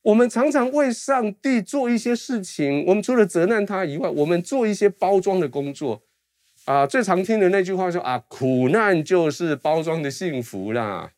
[0.03, 6.05] 我们常常为上帝做一些事情，我们除了责难他以外，我们做一些包装的工作。
[6.64, 11.11] 啊，最常听的那句话说：啊，苦难就是包装的幸福啦。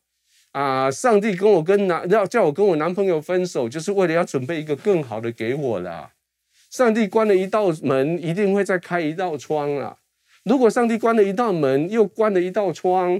[0.51, 6.11] 啊，上帝跟我跟男要叫我跟我男朋友分手，就是为了要准备一个更好的给我啦。
[6.71, 9.97] 上帝关了一道门，一定会再开一道窗啦。”
[10.45, 13.19] 如果上帝关了一道门，又关了一道窗，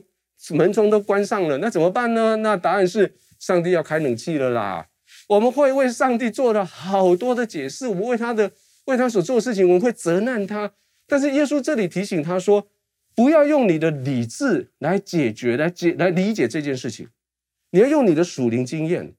[0.51, 2.35] 门窗都关上了，那怎么办呢？
[2.37, 4.87] 那答案是上帝要开冷气了啦。
[5.29, 8.51] 我们会为上帝做了好多的解释，我们为他的
[8.85, 10.71] 为他所做的事情，我们会责难他。
[11.07, 12.67] 但是耶稣这里提醒他说，
[13.13, 17.09] 不要用你的理智来解决、来解、来理解这件事情，
[17.71, 19.15] 你要用你的属灵经验。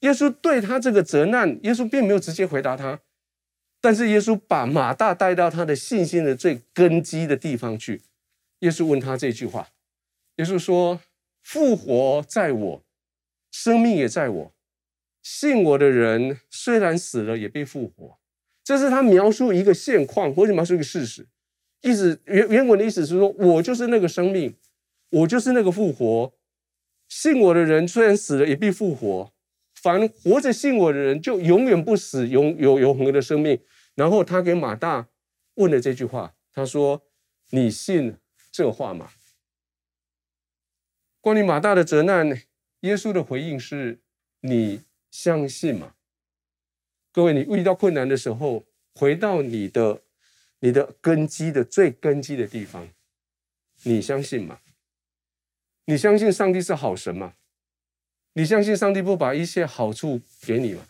[0.00, 3.00] 耶稣对他这个责难，耶稣并没有直接回答他。
[3.80, 8.02] 但是耶稣把马大带到他的信心的最根基的地方去。
[8.60, 9.68] 耶稣问他这句话
[10.36, 11.00] ：“耶稣说，
[11.42, 12.84] 复活在我，
[13.50, 14.54] 生命也在我。
[15.22, 18.18] 信我的人虽然死了，也必复活。”
[18.64, 21.28] 这是他描述一个现况，或者描述一个事实。
[21.82, 24.56] 意思原原文的意思是说，我就是那个生命，
[25.10, 26.32] 我就是那个复活。
[27.08, 29.30] 信我的人虽然死了，也必复活。
[29.74, 33.60] 凡活着信我的人，就永远不死，永有永恒的生命。
[33.94, 35.08] 然后他给马大
[35.56, 37.02] 问了这句话，他说
[37.52, 38.16] ：“你信
[38.50, 39.10] 这话吗？”
[41.20, 42.40] 关于马大的责难，
[42.80, 44.00] 耶稣的回应是
[44.40, 45.93] ：“你相信吗？”
[47.14, 50.02] 各位，你遇到困难的时候，回到你的
[50.58, 52.88] 你的根基的最根基的地方，
[53.84, 54.58] 你相信吗？
[55.84, 57.34] 你相信上帝是好神吗？
[58.32, 60.88] 你相信上帝不把一切好处给你吗？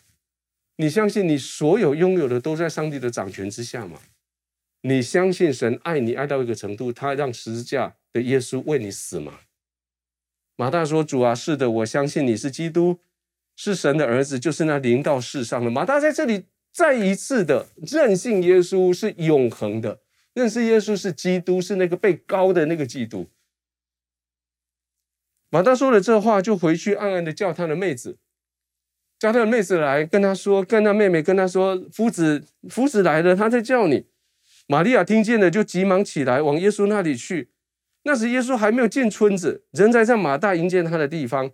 [0.77, 4.01] 你相信你所有拥有的都在上帝的掌权之下吗？
[4.81, 9.41] 你相信神爱你爱到一个程度，他让十字架的耶稣为你死吗？
[10.55, 12.99] 马大说：“主啊，是的，我相信你是基督，
[13.55, 19.99] 是神的儿子，就是那临到世上的。”马大在这里再一次的认信耶稣是永恒的，
[20.33, 23.29] 认识耶稣是基督，是那个被高的那个基督。
[25.49, 28.17] 马大说了这话，就回去暗暗的叫他的妹子。
[29.17, 34.07] 叫他的妹子来跟他说，跟他妹妹跟他说，夫子夫子来了，他在叫你。
[34.67, 37.51] 玛利亚听见了，就急忙起来往耶稣那里去。
[38.03, 41.51] 那时耶稣还没有进村子，人在在马大迎接他的地方。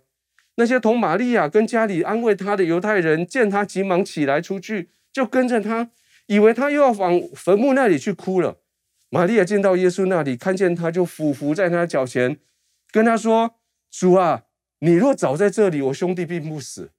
[0.56, 5.90] 那些同玛利亚跟家里安慰他的犹太人，见他急忙起来出去，就跟着他，
[6.26, 8.58] 以为他又要往坟墓那里去哭了。
[9.08, 12.38] 玛利亚见到耶稣那里，看见他就俯伏在他脚前，
[12.90, 13.56] 跟他说
[13.90, 14.44] ：“主啊，
[14.80, 16.90] 你若早在这里，我兄弟并不死。”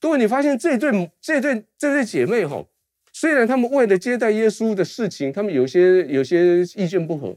[0.00, 2.66] 各位，你发现这对这对这对姐妹哈，
[3.12, 7.36] 虽然他们为了接待耶稣的事情，他们有些有些意见不合，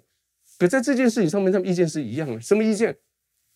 [0.57, 2.41] 可在这件事情上面，他们意见是一样的。
[2.41, 2.97] 什么意见？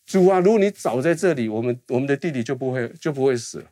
[0.06, 3.66] 主啊，如果你早在这里，我们我们的弟弟就不会就不会死了。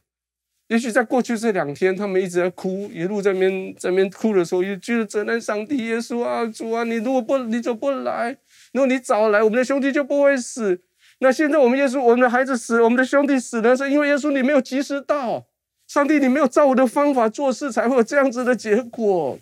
[0.68, 5.86] 也许在过去这两天，他们一直在哭，一路在那边在那边哭的时候，也就是责难上帝。
[5.86, 8.38] 耶稣啊，主啊，你如果不你怎么不来？
[8.72, 10.82] 如果你早来，我们的兄弟就不会死。
[11.20, 15.46] 那现在我们耶稣，我们的孩子死，我们的兄弟死了，是因为耶稣你没有及时到。
[15.88, 19.38] 上帝，你没有照我的方法做事，才会有这样子的结果。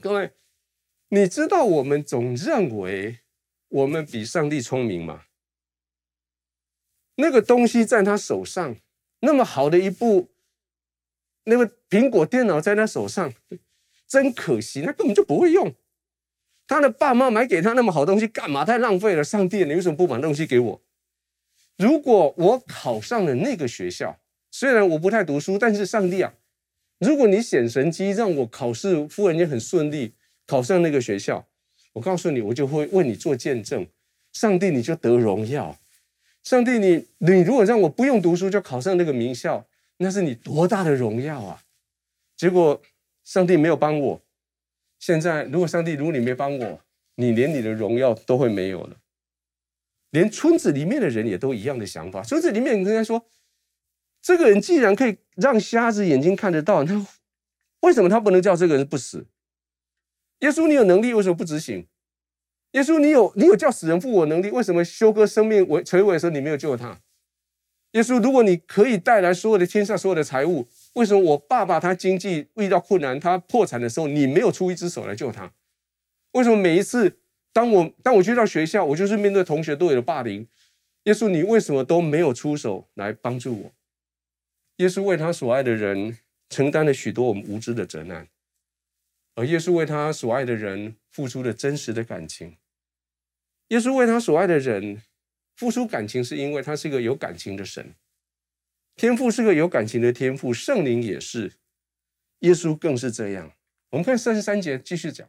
[0.00, 0.30] 各位，
[1.08, 3.18] 你知道我们总认为
[3.68, 5.22] 我们比上帝聪明吗？
[7.16, 8.76] 那个东西在他手上，
[9.20, 10.30] 那么好的一部，
[11.44, 13.32] 那个苹果电脑在他手上，
[14.06, 15.74] 真可惜，他根本就不会用。
[16.66, 18.64] 他的爸妈买给他那么好东西干嘛？
[18.64, 19.22] 太浪费了。
[19.22, 20.82] 上帝，你为什么不把东西给我？
[21.76, 24.18] 如果我考上了那个学校，
[24.50, 26.32] 虽然我不太读书，但是上帝啊，
[26.98, 30.14] 如果你显神迹让我考试忽然间很顺利
[30.46, 31.46] 考上那个学校，
[31.92, 33.86] 我告诉你，我就会为你做见证。
[34.32, 35.76] 上帝，你就得荣耀。
[36.44, 41.62] 上帝你，你如果让我不用读书就考上那个名校，那是你多大的荣耀啊！
[42.36, 42.80] 结果
[43.24, 44.22] 上帝没有帮我。
[45.00, 46.80] 现在，如果上帝，如果你没帮我，
[47.16, 48.96] 你连你的荣耀都会没有了。
[50.10, 52.22] 连村子里面的人也都一样的想法。
[52.22, 53.26] 村子里面人家说。
[54.26, 57.06] 这个人既然可以让瞎子眼睛看得到，那
[57.80, 59.26] 为什么他不能叫这个人不死？
[60.38, 61.86] 耶稣，你有能力，为什么不执行？
[62.74, 67.00] 耶稣，你有你有叫死人复活能力，为什么休哥生命为垂危的时候你没有救他？
[67.92, 75.52] 耶稣，如果你可以带来所有的天下所有的财物，为什么我爸爸他经济遇到困难，他破产的时候你没有出一只手来救他？
[76.32, 77.20] 为什么每一次
[77.52, 80.48] 当我当我去到学校，我就是面对同学都有的霸凌，
[81.04, 83.72] 耶稣，你为什么都没有出手来帮助我？
[84.78, 86.18] 耶稣为他所爱的人
[86.50, 88.26] 承担了许多我们无知的责难，
[89.36, 92.56] 而耶稣为他所爱的人付出了真实的感情。
[93.68, 95.02] 耶稣为他所爱的人
[95.56, 97.94] 付出感情，是因为他是一个有感情的神。
[98.96, 101.54] 天父是个有感情的天父，圣灵也是，
[102.40, 103.52] 耶稣更是这样。
[103.90, 105.28] 我们看三十三节继续讲，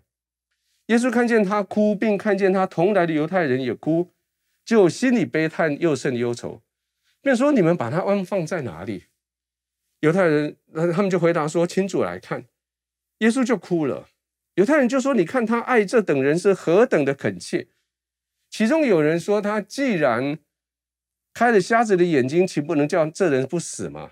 [0.88, 4.12] 耶稣看见他哭，并看见他同来的犹太人也哭，
[4.63, 6.62] 就心里悲叹，又甚忧愁，
[7.21, 9.06] 便说：“你们把他安放在哪里？”
[10.02, 12.45] 犹太人，他们就回答说：“请主来看。”
[13.19, 14.10] 耶稣就哭了。
[14.56, 17.67] 犹太人就说：“你看他爱这等人是何等的恳切。”
[18.58, 20.39] 其中有人说：“他既然
[21.34, 24.12] 开了瞎子的眼睛，岂不能叫这人不死吗？”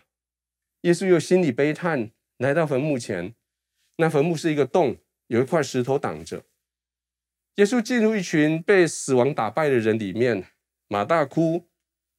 [0.84, 3.34] 耶稣又心里悲叹，来到坟墓前。
[3.96, 6.44] 那坟墓是一个洞，有一块石头挡着。
[7.56, 10.44] 耶稣进入一群被死亡打败的人里面，
[10.90, 11.70] 马大哭，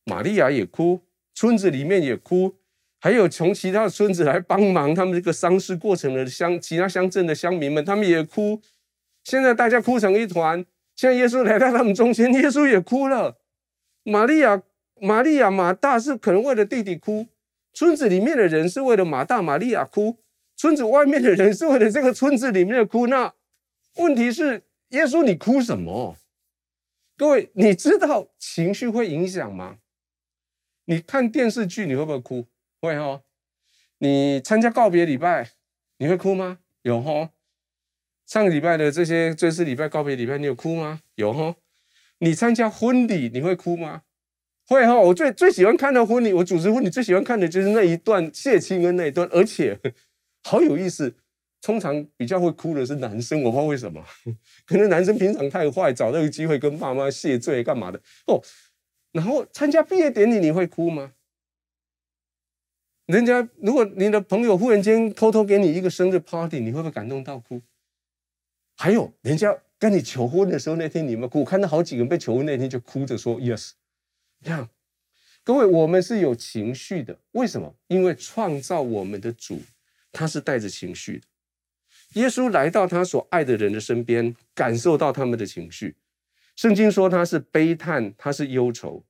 [0.07, 1.03] 玛利亚也哭，
[1.35, 2.57] 村子里面也哭。
[3.03, 8.63] 还有从其他的村子来帮忙，他们这个丧事过程的乡其他乡镇的乡民们，他们也哭。
[9.25, 10.65] 现在大家哭成一团。
[10.97, 13.39] 现在耶稣来到他们中间，耶稣也哭了。
[14.05, 14.63] 玛利亚、
[15.01, 17.27] 玛利亚、马大是可能为了弟弟哭，
[17.73, 20.19] 村子里面的人是为了马大、玛利亚哭，
[20.57, 23.07] 村子外面的人是为了这个村子里面的哭。
[23.07, 23.33] 那
[23.97, 26.17] 问题是，耶稣你哭什么？
[27.17, 29.79] 各位，你知道情绪会影响吗？
[30.85, 32.47] 你看电视剧，你会不会哭？
[32.81, 33.23] 会哈，
[33.99, 35.51] 你参加告别礼拜，
[35.99, 36.59] 你会哭吗？
[36.83, 37.31] 有哈。
[38.27, 41.01] 上个礼拜的这些追思礼拜、告别礼拜，你有哭吗？
[41.17, 41.57] 有哈。
[42.19, 44.03] 你参加婚礼，你会哭吗？
[44.67, 44.95] 会哈。
[44.95, 49.79] 我最最喜欢看的婚礼，我主持婚礼最喜欢看的就是那一段谢亲跟那一段，而且
[50.43, 51.15] 好有意思。
[51.61, 54.05] 通常比较会哭的是男生，我不知道为什么，
[54.69, 58.39] 可能男生平常太坏，找到一个机会跟爸妈谢罪干嘛的哦。
[59.13, 61.13] 然后参加毕业典礼，你会哭吗？
[63.07, 67.63] 人家如果你的朋友忽然间偷偷给你一个生日 party，你会不会感动到哭？
[68.77, 73.73] 还有人家跟你求婚的时候那天，你们哭，看到好几个人被求婚那天就哭着说 yes。
[74.43, 74.69] 这样，
[75.43, 77.75] 各位，我们是有情绪的，为什么？
[77.89, 79.61] 因为创造我们的主
[80.13, 81.27] 他是带着情绪的。
[82.21, 85.97] 耶稣来到他所爱的人的身边，感受到他们的情绪。
[86.57, 89.05] 圣经说他是悲叹，他是忧愁，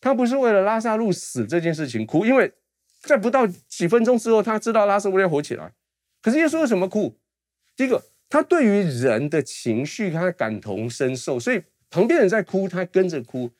[0.00, 2.52] 他不是为了拉撒路死这件事情哭，因为。
[3.02, 5.72] 在不到几分钟之后，他知道拉撒路要活起来。
[6.20, 7.18] 可是耶稣为什么哭？
[7.74, 13.50] 第一个，他对于人的情绪，他感同身受，所以旁边人在哭，他跟着哭。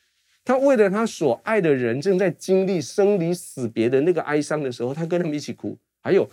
[0.44, 5.76] 他为了他所爱的人正在经历生离死别的那个哀伤的时候，他跟他们一起哭。
[6.00, 6.30] 还有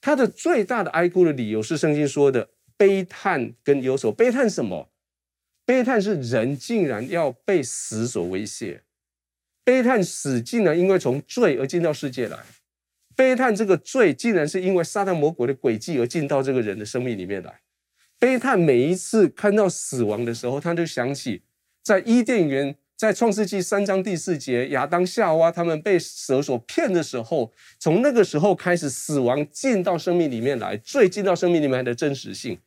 [0.00, 4.12] 他的最大的哀哭的理由是圣经说的悲叹跟忧愁。
[4.12, 4.90] 悲叹什么？
[5.64, 8.82] 悲叹是人竟然要被死所威胁。
[9.64, 12.38] 悲叹死竟然因为从罪而进到世界来，
[13.16, 17.60] 悲叹这个罪竟然是因为撒旦魔鬼的诡计而进到这个人的生命里面来。
[18.18, 21.42] 悲叹每一次看到死亡的时候，他就想起
[21.82, 32.58] 在伊甸园，在创世纪三章第四节，亚当夏娃他们被蛇所骗的时候，从那个时候开始，死亡进到生命里面来，最进到生命里面来的真实性。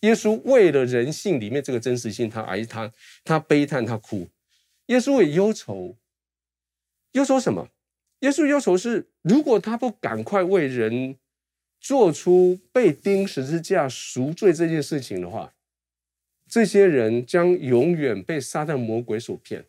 [0.00, 2.92] 耶稣为了人性里面这个真实性，他哀叹，
[3.24, 4.28] 他悲叹，他哭。
[4.86, 5.96] 耶稣也忧愁，
[7.12, 7.68] 忧愁什么？
[8.20, 11.16] 耶稣忧愁是，如果他不赶快为人
[11.80, 15.54] 做出被钉十字架赎罪这件事情的话，
[16.46, 19.64] 这些人将永远被撒旦魔鬼所骗。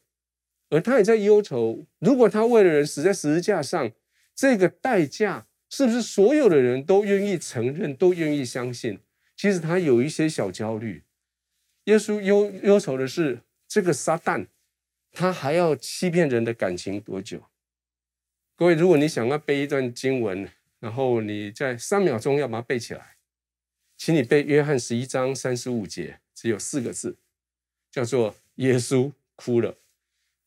[0.70, 3.92] 而他也在忧愁，如果他为了人死在十字架上，
[4.36, 9.00] 这个代价是不是所有的人都愿意承认，都愿意相信？
[9.36, 11.04] 其实他有一些小焦虑。
[11.86, 14.48] 耶稣忧忧愁的是，这个撒旦，
[15.12, 17.44] 他还要欺骗人的感情多久？
[18.56, 20.48] 各位，如果你想要背一段经文，
[20.82, 23.16] 然后你在三秒钟要把它背起来，
[23.96, 27.16] 请你背约翰十一章三十五节，只有四个字，
[27.90, 29.78] 叫做耶稣哭了。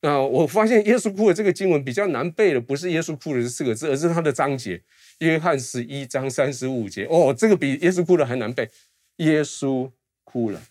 [0.01, 4.83] 那我发现耶稣哭了这个经文比较难背的，不是耶稣哭了这四个字，而是它的章节。
[5.19, 8.69] 约翰十一章三十五节，哦，这个比耶稣哭了还难背。
[9.15, 9.89] 耶稣
[10.23, 10.61] 哭了。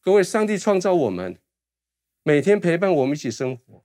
[0.00, 1.36] 各位，上帝创造我们，
[2.22, 3.84] 每天陪伴我们一起生活。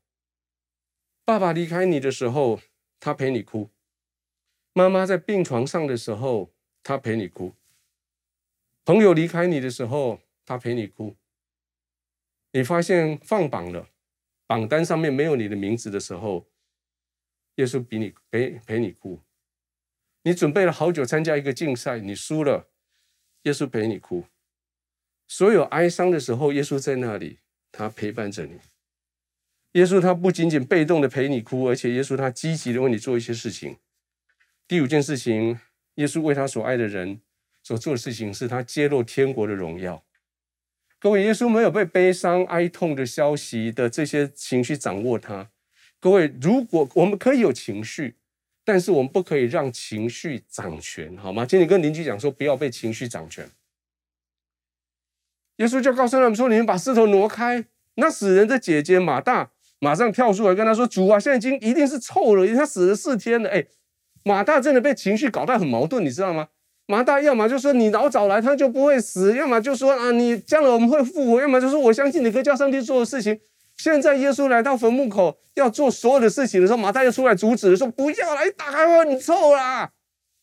[1.26, 2.62] 爸爸离开你的时候，
[3.00, 3.72] 他陪你哭；
[4.74, 7.54] 妈妈在病床上的时候，他陪你哭；
[8.86, 11.16] 朋友离开你的时候，他陪你哭。
[12.54, 13.90] 你发现放榜了，
[14.48, 16.48] 榜单上面没有你的名字的时候，
[17.56, 19.20] 耶稣比你陪陪你哭。
[20.24, 22.70] 你准备了好久参加一个竞赛，你输了，
[23.44, 24.26] 耶稣陪你哭。
[25.28, 27.40] 所有哀伤的时候，耶稣在那里，
[27.72, 28.60] 他陪伴着你。
[29.74, 33.78] 耶稣他不仅仅被动的陪你哭，而且耶稣他积极的为你做一些事情。
[34.72, 35.60] 第五件事情，
[35.96, 37.20] 耶稣为他所爱的人
[37.62, 40.06] 所做的事情，是他揭露天国的荣耀。
[40.98, 45.50] 各位，耶稣没有被悲伤、哀痛的消息的这些情绪掌握他。
[46.00, 48.16] 各位，如果我们可以有情绪。
[48.64, 51.46] 但是我们不可以让情绪掌权，好吗？
[51.46, 53.50] 请你跟邻居讲说，不要被情绪掌权。
[55.58, 63.66] 耶稣就告诉他们说：“你们把石头挪开。”那死人的姐姐马大马上跳出来跟他说：“主啊，现在已经一定是臭了，因为他死了四天了。”哎，
[64.24, 66.48] 马大真的被情绪搞得很矛盾，你知道吗？
[66.88, 73.40] 马大要么就说你老早来他就不会死，要么就说啊你将来我们会复活，要么就说我相信你可以叫上帝做的事情。
[73.78, 79.90] 现在耶稣来到坟墓口要做所有的事情的时候，马大又出来阻止，说：“不要来，打开我，你臭啦！”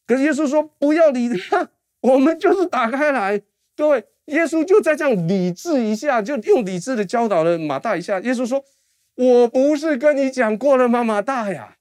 [0.07, 1.69] 可是耶稣说：“不要理他，
[2.01, 3.41] 我们就是打开来。”
[3.77, 8.19] 各位，耶稣就在这样理智一下，就用理智的教导了马大一下。
[8.21, 8.65] 耶稣说
[9.15, 11.77] ：“我不是跟你讲过了吗，马大呀？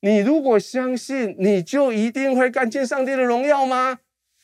[0.00, 4.00] 你如果相信，你就一定会看见上帝的荣耀吗？”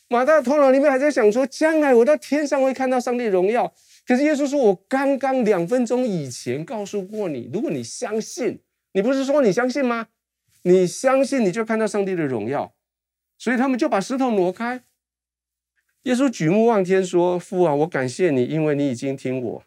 [0.09, 3.73] 马大头脑里面还在想说：“将来我到天上会看到上帝荣耀。”
[4.07, 8.61] 可是耶稣说：“我刚刚两分钟以前告诉过你，如果你相信，
[8.93, 10.09] 你不是说你相信吗？
[10.65, 12.75] 你相信，你就看到上帝的荣耀。
[13.39, 14.83] 所以他们就把石头挪开。
[16.03, 19.63] 耶稣举目望天说：‘父啊，我感谢你，因为你已经听我。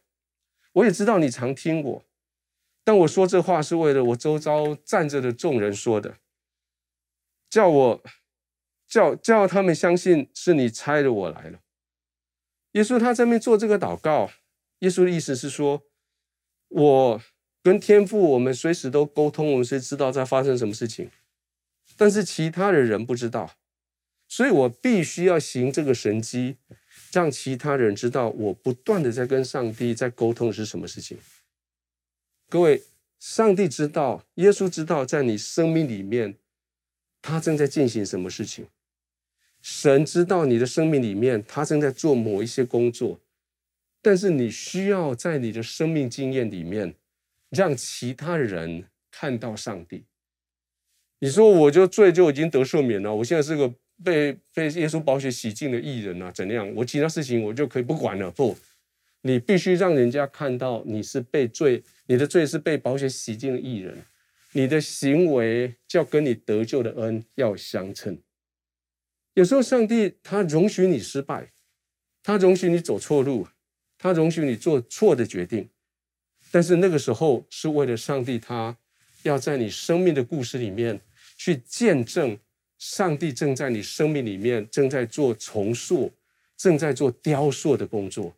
[0.74, 2.05] 我也知道你常听我，
[2.86, 6.20] 但我说这话是为了我周遭站着的众人说的，
[7.50, 8.04] 叫我
[8.88, 11.60] 叫叫他们相信是你差了我来了。’”
[12.74, 14.30] 耶稣他在那边做这个祷告，
[14.80, 15.82] 耶稣的意思是说，
[16.68, 17.22] 我
[17.64, 21.10] 跟天父，我们随时都沟通，我们谁知道在发生什么事情，
[21.98, 23.56] 但是其他的人不知道，
[24.28, 26.58] 所以我必须要行这个神迹，
[27.12, 31.18] 让其他人知道我不断的在跟上帝在沟通是什么事情。
[32.56, 32.82] 各位，
[33.20, 36.38] 上帝知道，耶稣知道，在你生命里面，
[37.22, 38.66] 他正在进行什么事情。
[39.62, 43.20] 神知道你的生命里面，他正在做某一些工作，
[44.02, 46.96] 但是你需要在你的生命经验里面，
[47.50, 50.06] 让其他人看到上帝。
[51.20, 53.70] 你说我就罪就已经得赦免了，我现在是个
[54.02, 56.74] 被被耶稣宝血洗净的义人啊，怎样？
[56.74, 58.32] 我其他事情我就可以不管了？
[58.32, 58.56] 不，
[59.24, 64.06] 你必须让人家看到你是被罪，你的罪是被宝血洗净的义人，
[64.52, 68.22] 你的行为就要跟你得救的恩要相称。
[69.34, 71.52] 有时候，上帝他容许你失败，
[72.24, 73.48] 他容许你走错路，
[73.98, 75.70] 他容许你做错的决定，
[76.52, 78.78] 但是那个时候是为了上帝，他
[79.24, 81.02] 要在你生命的故事里面
[81.38, 82.38] 去见证，
[82.78, 86.14] 上帝正在你生命里面正在做重塑，
[86.56, 88.36] 正在做雕塑的工作。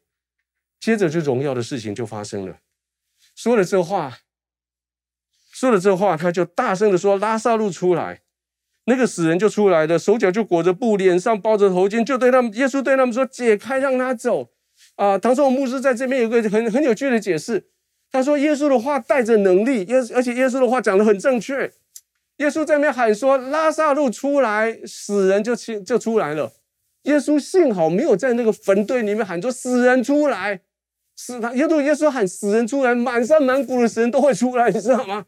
[0.79, 2.59] 接着，就荣耀的事情就发生了。
[3.37, 4.17] 说了这话，
[5.51, 8.21] 说了这话，他就大声的说：“拉萨路出来。”
[8.85, 14.49] 那个死人就出来了，手脚就裹着布，脸上包着头巾，就对他们，耶稣对他们说：“解开，让他走。”
[14.97, 17.69] 啊，唐宋牧师在这边有个很很有趣的解释，
[18.11, 21.71] 他说：“耶稣的话带着能力，耶而且耶稣的话讲得很正确。
[22.37, 26.53] 耶稣在那边喊说：‘拉萨路出来！’死人就出就出来了。
[27.03, 30.61] 耶稣幸好没有在那个坟堆里面喊说‘死人出来’，
[31.17, 31.51] 死他。
[31.53, 35.25] 耶稣耶稣喊死人出来，满山满谷的死人都会出来，你知道吗？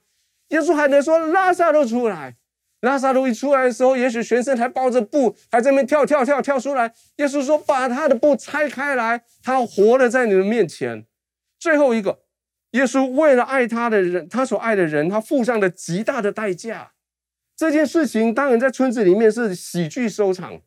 [0.49, 2.37] 耶稣还能说拉撒都出来。”
[2.81, 6.93] 拉撒都一出来的时候，也许全身还包着布，还在那边跳跳跳跳出来。
[7.17, 11.05] 耶稣说：“把他的布拆开来，他活了在你们面前。”
[11.59, 12.19] 最后一个，
[12.71, 16.93] 耶稣为了爱他的人，他所爱的人，他付上了极大的代价。
[17.53, 20.61] 这件事情当然在村子里面是喜剧收场。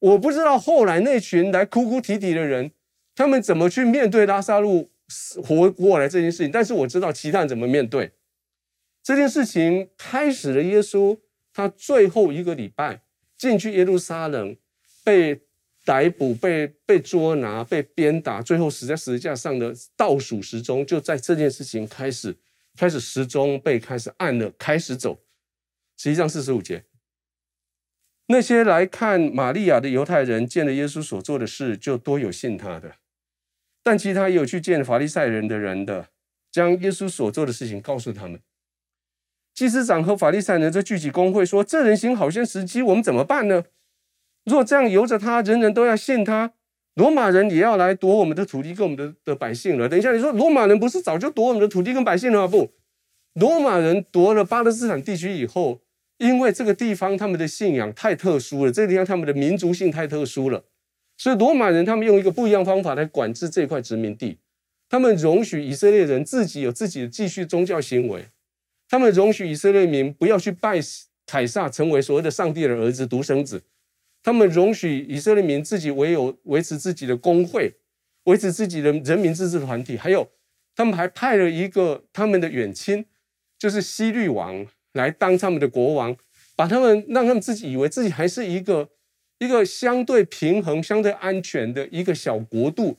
[0.00, 2.72] 我不知道后来那群来哭哭啼啼的人，
[3.14, 4.90] 他们怎么去面对拉撒路
[5.42, 8.12] 活过来这件事情，但是我知道其他人怎么面对。
[9.02, 11.18] 这件事情开始了，耶稣
[11.52, 13.02] 他最后一个礼拜
[13.36, 14.56] 进去耶路撒冷，
[15.04, 15.42] 被
[15.84, 22.36] 逮捕、被被捉拿、被鞭打，最后死在十字架上的倒数时钟，就在这件事情开始，
[22.76, 25.20] 开始时钟被开始按了，开始走。
[25.96, 26.84] 实际上四十五节，
[28.26, 32.94] 那些来看玛利亚的犹太人见了耶稣所做的事，就多有信他的，
[33.82, 36.08] 但其他也有去见法利赛人的人的，
[36.50, 38.38] 将耶稣所做的事情告诉他们。
[39.54, 43.64] 祭司长和法利赛人就聚集公会，说：“这人行好些时机，我们怎么办呢？
[44.44, 46.52] 若这样由着他，人人都要信他，
[46.94, 49.88] 罗马人也要来夺我们的土地跟我们的的百姓了。
[49.88, 52.46] 等一下，你说罗马人不是早就夺我们的土地跟百姓了吗？
[52.48, 52.72] 不，
[53.34, 55.82] 罗马人夺了巴勒斯坦地区以后，
[56.18, 60.64] 因为这个地方他们的信仰太特殊了，这个地方他们的民族性太特殊了，
[61.22, 64.38] 所以罗马人他们用一个不一样方法来管制这块殖民地，
[64.88, 68.24] 他们容许以色列人自己有自己的继续宗教行为。”
[68.90, 70.80] 他们容许以色列民不要去拜
[71.24, 73.62] 凯撒，成为所谓的上帝的儿子、独生子。
[74.20, 77.72] 他们容许以色列民自己唯有维持自己的工会，
[78.24, 79.96] 维持自己的人民自治团体。
[79.96, 80.28] 还有，
[80.74, 83.06] 他们还派了一个他们的远亲，
[83.56, 86.16] 就是希律王来当他们的国王，
[86.56, 88.88] 把他们让他们自己以为自己还是一个
[89.42, 92.96] 一个相对平衡、相对安全的一个小国度。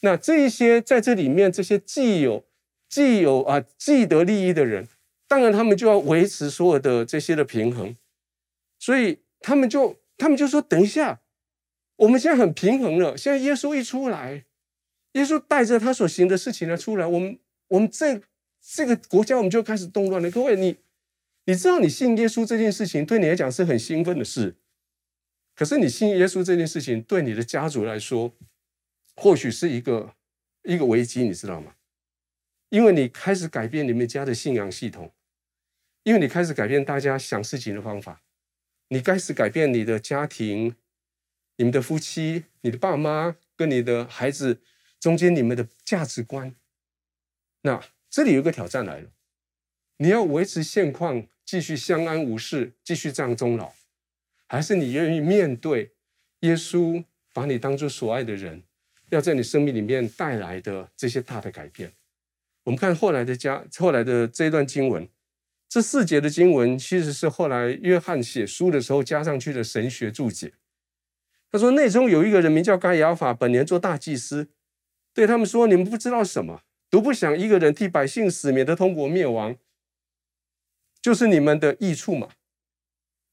[0.00, 2.44] 那这一些在这里面，这些既有
[2.88, 4.88] 既有啊既得利益的人。
[5.28, 7.96] 当然，他们就要维持所有的这些的平衡，
[8.78, 11.20] 所以他们就他们就说：“等一下，
[11.96, 13.16] 我们现在很平衡了。
[13.16, 14.44] 现在耶稣一出来，
[15.12, 18.20] 耶稣带着他所行的事情呢出来，我们我们这
[18.74, 20.30] 这个国家我们就开始动乱了。
[20.30, 20.76] 各位，你
[21.46, 24.54] 你知道，你信耶稣这件事情对你来讲是很兴奋的事，
[25.56, 28.32] 可是你信耶稣这件事情对你的家族来说，
[29.16, 30.14] 或许是一个
[30.62, 31.74] 一个危机，你知道吗？
[32.68, 35.12] 因为你开始改变你们家的信仰系统。”
[36.06, 38.22] 因为你开始改变大家想事情的方法，
[38.90, 40.76] 你开始改变你的家庭、
[41.56, 44.62] 你们的夫妻、你的爸妈跟你的孩子
[45.00, 46.54] 中间你们的价值观。
[47.62, 49.10] 那这里有个挑战来了，
[49.96, 53.74] 你要维持现况，继续相安无事，继续这样终老，
[54.48, 55.92] 还是你愿意面对
[56.40, 58.62] 耶稣把你当作所爱的人，
[59.10, 61.92] 要在你生命里面带来的这些大的改变？
[62.64, 65.08] 我们看后来的家，后来的这一段经文。
[65.68, 70.52] 这四节的经文其实是后来约翰写书的时候加上去的神学注解。
[71.50, 74.48] 他说：“内中有一个人名叫该亚法，本年做大祭司，
[75.12, 79.56] 对他们说：‘你们不知道什么，独不想一个人替百姓死，免得通国灭亡，
[81.02, 82.28] 就是你们的益处嘛。’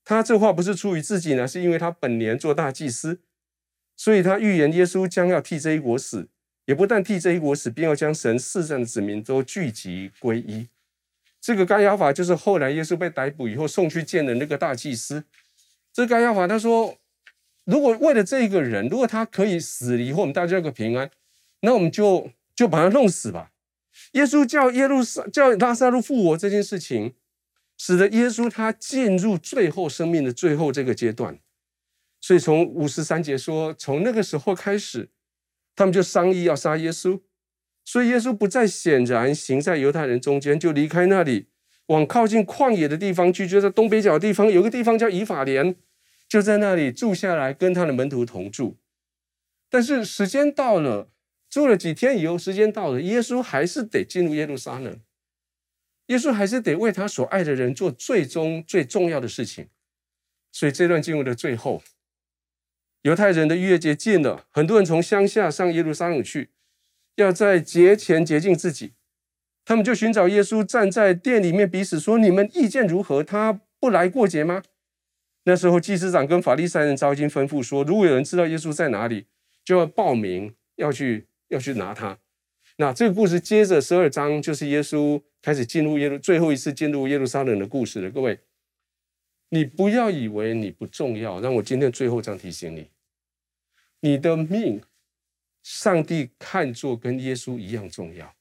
[0.06, 3.20] 他这话不是出于自己呢，是因为他本年做大祭司，
[3.96, 6.28] 所以他预言耶稣将要替这一国死，
[6.66, 10.68] 也不但替这一国死，便要将神世上的子民都聚集归一。”
[11.40, 15.26] 这个该亚法就是后来耶稣被逮捕以后送去见的那个大祭司。
[15.92, 16.98] 这该亚法他说
[17.66, 21.12] ：“如果为了这个人，如果他可以死了以后，我们大家有个平安，
[21.62, 23.52] 那我们就就把他弄死吧。”
[24.14, 27.14] 耶稣叫耶路撒叫拉撒路复活这件事情，
[27.86, 31.38] 使得耶稣他进入最后生命的最后这个阶段。
[32.22, 35.10] 所以从五十三节说，从那个时候开始，
[35.76, 37.20] 他们就商议要杀耶稣。
[37.84, 41.50] 所以耶稣不再显然行在犹太人中间，就离开那里，
[41.88, 43.46] 往靠近旷野的地方去。
[43.46, 45.76] 就在东北角的地方，有个地方叫以法莲，
[46.30, 48.80] 就在那里住下来，跟他的门徒同住。
[49.70, 51.12] 但是时间到了，
[51.50, 55.02] 住了几天以后，时间到了，耶稣还是得进入耶路撒冷。
[56.14, 59.68] 耶稣还是得为他所爱的人做最终最重要的事情。
[60.52, 61.82] 所以这段经文的最后，
[63.02, 66.52] 犹太人的逾越节近了，很多人从乡下上耶路撒冷去。
[67.16, 68.94] 要在节前洁净自己，
[69.66, 73.24] 他们就寻找耶稣，站在殿里面彼此说：“你们意见如何？
[73.24, 74.62] 他不来过节吗？”
[75.46, 79.26] 那时候祭司长跟法利赛人早已经吩咐说，如果有人知道耶稣在哪里，
[79.66, 82.20] 就要报名要去要去拿他。
[82.78, 88.10] 那这个故事接着十二章就是耶稣开始进入耶路最后一次进入耶路撒冷的故事了。
[88.10, 88.40] 各位，
[89.50, 92.90] 你不要以为你不重要，让我今天最后这样提醒你，
[94.00, 94.82] 你的命，
[95.62, 98.34] 上帝看作跟耶稣一样重要。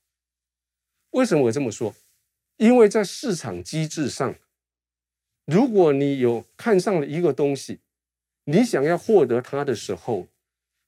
[1.10, 1.92] 为什么我这么说？
[2.58, 4.36] 因为在市场机制上，
[5.44, 7.80] 如果你有看上了一个东西，
[8.44, 10.28] 你想要获得它的时候，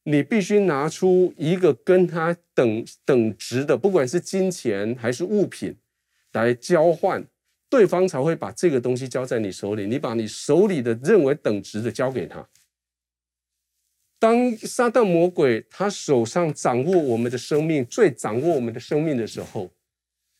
[0.05, 5.77] 你必须拿出一个跟它等等值的，不管是金钱还是物品，
[6.43, 7.25] 来交换，
[7.69, 9.87] 对方才会把这个东西交在你手里。
[9.87, 12.47] 你把你手里的认为等值的交给他。
[14.19, 19.71] 当撒旦魔鬼他手上掌握我们的生命，最掌握我们的生命的时候，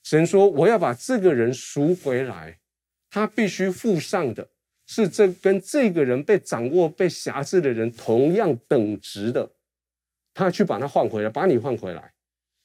[0.03, 2.61] 神说：“我要把这个人赎回来。”
[3.11, 4.49] 他必须付上的
[4.87, 9.53] 是这跟这个人被掌握、被辖制的人同样等值的，
[10.33, 12.13] 他去把他换回来，把你换回来。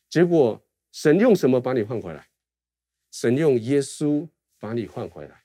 [0.10, 0.60] 结果
[0.92, 2.28] 神用什么把你换回来？
[3.12, 4.28] 神用耶稣
[4.60, 5.44] 把你换回来。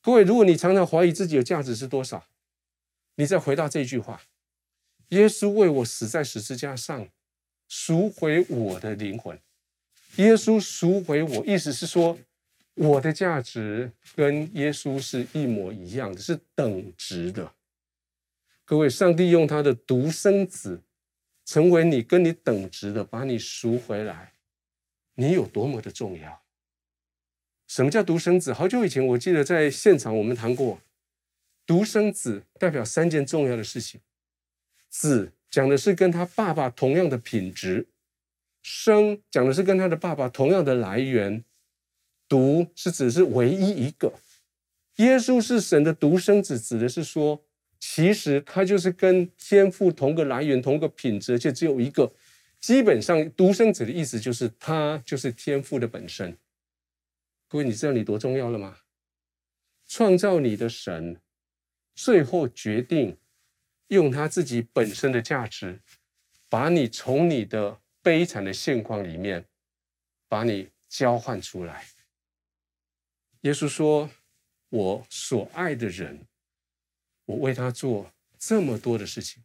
[0.00, 2.26] 各位，如果你常常怀疑自己的价值是多少，
[3.16, 4.22] 你再回到这句话：
[5.08, 7.08] 耶稣为我死在十字架上，
[7.68, 9.38] 赎回我的灵魂。
[10.16, 12.18] 耶稣赎回我，意思是说。
[12.76, 17.54] 我的价值跟耶稣是一模一样的，是等值的。
[18.64, 20.82] 各位，上帝用他的独生子
[21.44, 24.32] 成为你跟你等值的，把你赎回来，
[25.14, 26.43] 你有多么的重要？
[27.66, 28.52] 什么叫独生子？
[28.52, 30.80] 好久以前，我记得在现场我们谈过，
[31.66, 34.00] 独生子代表三件重要的事情。
[34.90, 37.86] 子讲的是跟他爸爸同样的品质，
[38.62, 41.44] 生讲的是跟他的爸爸同样的来源。
[42.26, 44.14] 独是指是唯一一个，
[44.96, 47.44] 耶稣是神的独生子，指的是说，
[47.78, 52.12] 其实他就是跟天父同个来源、同个品质，而且只有一个。
[52.60, 56.34] 基本上，独生子的意思就是他就是天父的本身。
[57.54, 58.80] 各位，你知道你多重要了吗？
[59.86, 61.22] 创造你的神，
[61.94, 63.16] 最后决定
[63.86, 65.80] 用他自己本身的价值，
[66.48, 69.48] 把你从你的悲惨的现况里面，
[70.26, 71.86] 把你交换出来。
[73.42, 74.10] 耶稣说
[74.70, 76.26] ：“我所爱的人，
[77.24, 79.44] 我为他做这么多的事情。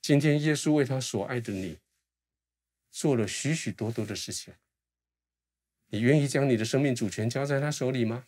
[0.00, 1.76] 今天，耶稣为他所爱的你，
[2.90, 4.54] 做了许许多多的事情。
[5.90, 8.24] 你愿意将你的生命主权交在他手里吗？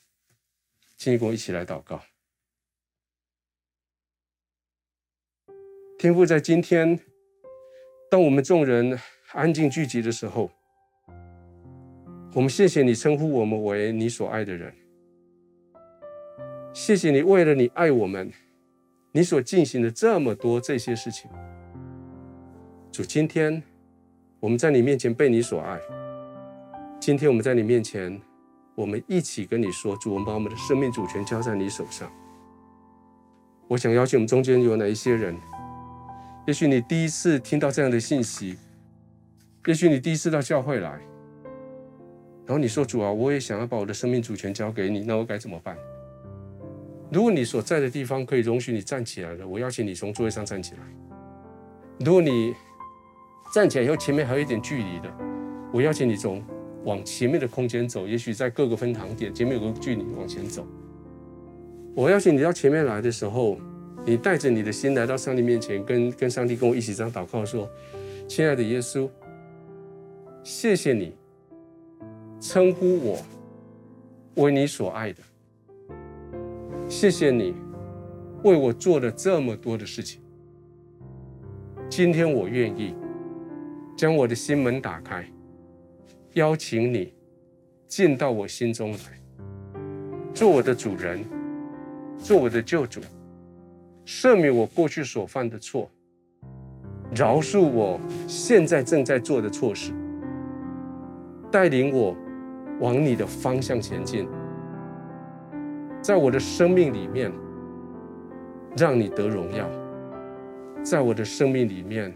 [0.96, 2.02] 请你跟我一起来祷告。
[5.98, 6.98] 天父，在今天，
[8.11, 8.98] 当我们众人
[9.32, 10.50] 安静聚集的时候。”
[12.32, 14.72] 我们谢谢你称呼我们为你所爱的人，
[16.72, 18.30] 谢谢你为了你爱我们，
[19.11, 21.28] 你所进行的这么多这些事情。
[22.92, 23.61] 主，今天
[24.38, 25.80] 我们在你面前被你所爱，
[27.01, 28.20] 今天我们在你面前，
[28.74, 32.12] 我们一起跟你说，主，我们把我们的生命主权交在你手上。
[33.68, 35.34] 我想邀请我们中间有哪一些人，
[36.46, 38.59] 也许你第一次听到这样的信息，
[39.66, 40.90] 也许你第一次到教会来。
[42.44, 45.74] 然后你说：“主啊，我也想要把我的生命主权交给你，那我该怎么办？”
[47.11, 50.80] 如果你所在的地方可以容许你站起来了，我邀请你从座位上站起来。
[52.01, 52.55] 如果你
[53.55, 55.11] 站起来以后前面还有一点距离的，
[55.72, 56.42] 我邀请你从
[56.84, 60.66] 往前面的空间走，也许在各个分堂点前面有个距离往前走。
[61.94, 63.58] 我邀请你到前面来的时候，
[64.06, 67.68] 你带着你的心来到上帝面前，跟跟上帝跟我一起这样祷告说
[68.28, 69.08] ：“亲爱的耶稣，
[70.42, 71.12] 谢谢你。”
[72.42, 73.18] 称呼我
[74.36, 75.18] 为你所爱的，
[76.88, 77.54] 谢谢你
[78.42, 80.22] 为我做了这么多的事情。
[81.90, 82.94] 今天我愿意
[83.94, 85.30] 将我的心门打开，
[86.34, 87.12] 邀请你
[87.86, 88.98] 进到我心中来，
[90.32, 91.24] 做我的主人，
[92.18, 93.00] 做我的救主，
[94.06, 95.90] 赦免我过去所犯的错，
[97.14, 99.92] 饶恕我现在正在做的错事，
[101.50, 102.16] 带领我。
[102.80, 104.26] 往你的方向前进，
[106.00, 107.30] 在我的生命里面，
[108.74, 109.66] 让你得荣耀；
[110.82, 112.10] 在我的生命里面，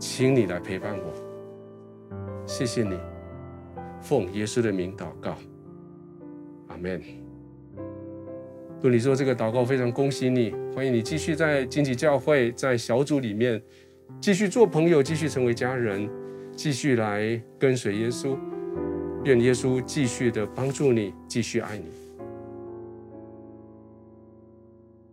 [0.00, 1.25] 请你来陪伴我。
[2.46, 2.96] 谢谢你，
[4.00, 5.36] 奉耶稣的名祷告，
[6.68, 7.02] 阿门。
[8.76, 13.60] 如果你说这个祷告非常恭喜你，欢迎你继续在经济教会，在小组里面
[14.20, 16.08] 继续做朋友，继续成为家人，
[16.54, 18.36] 继续来跟随耶稣。
[19.24, 22.05] 愿耶稣继续的帮助你，继续爱你。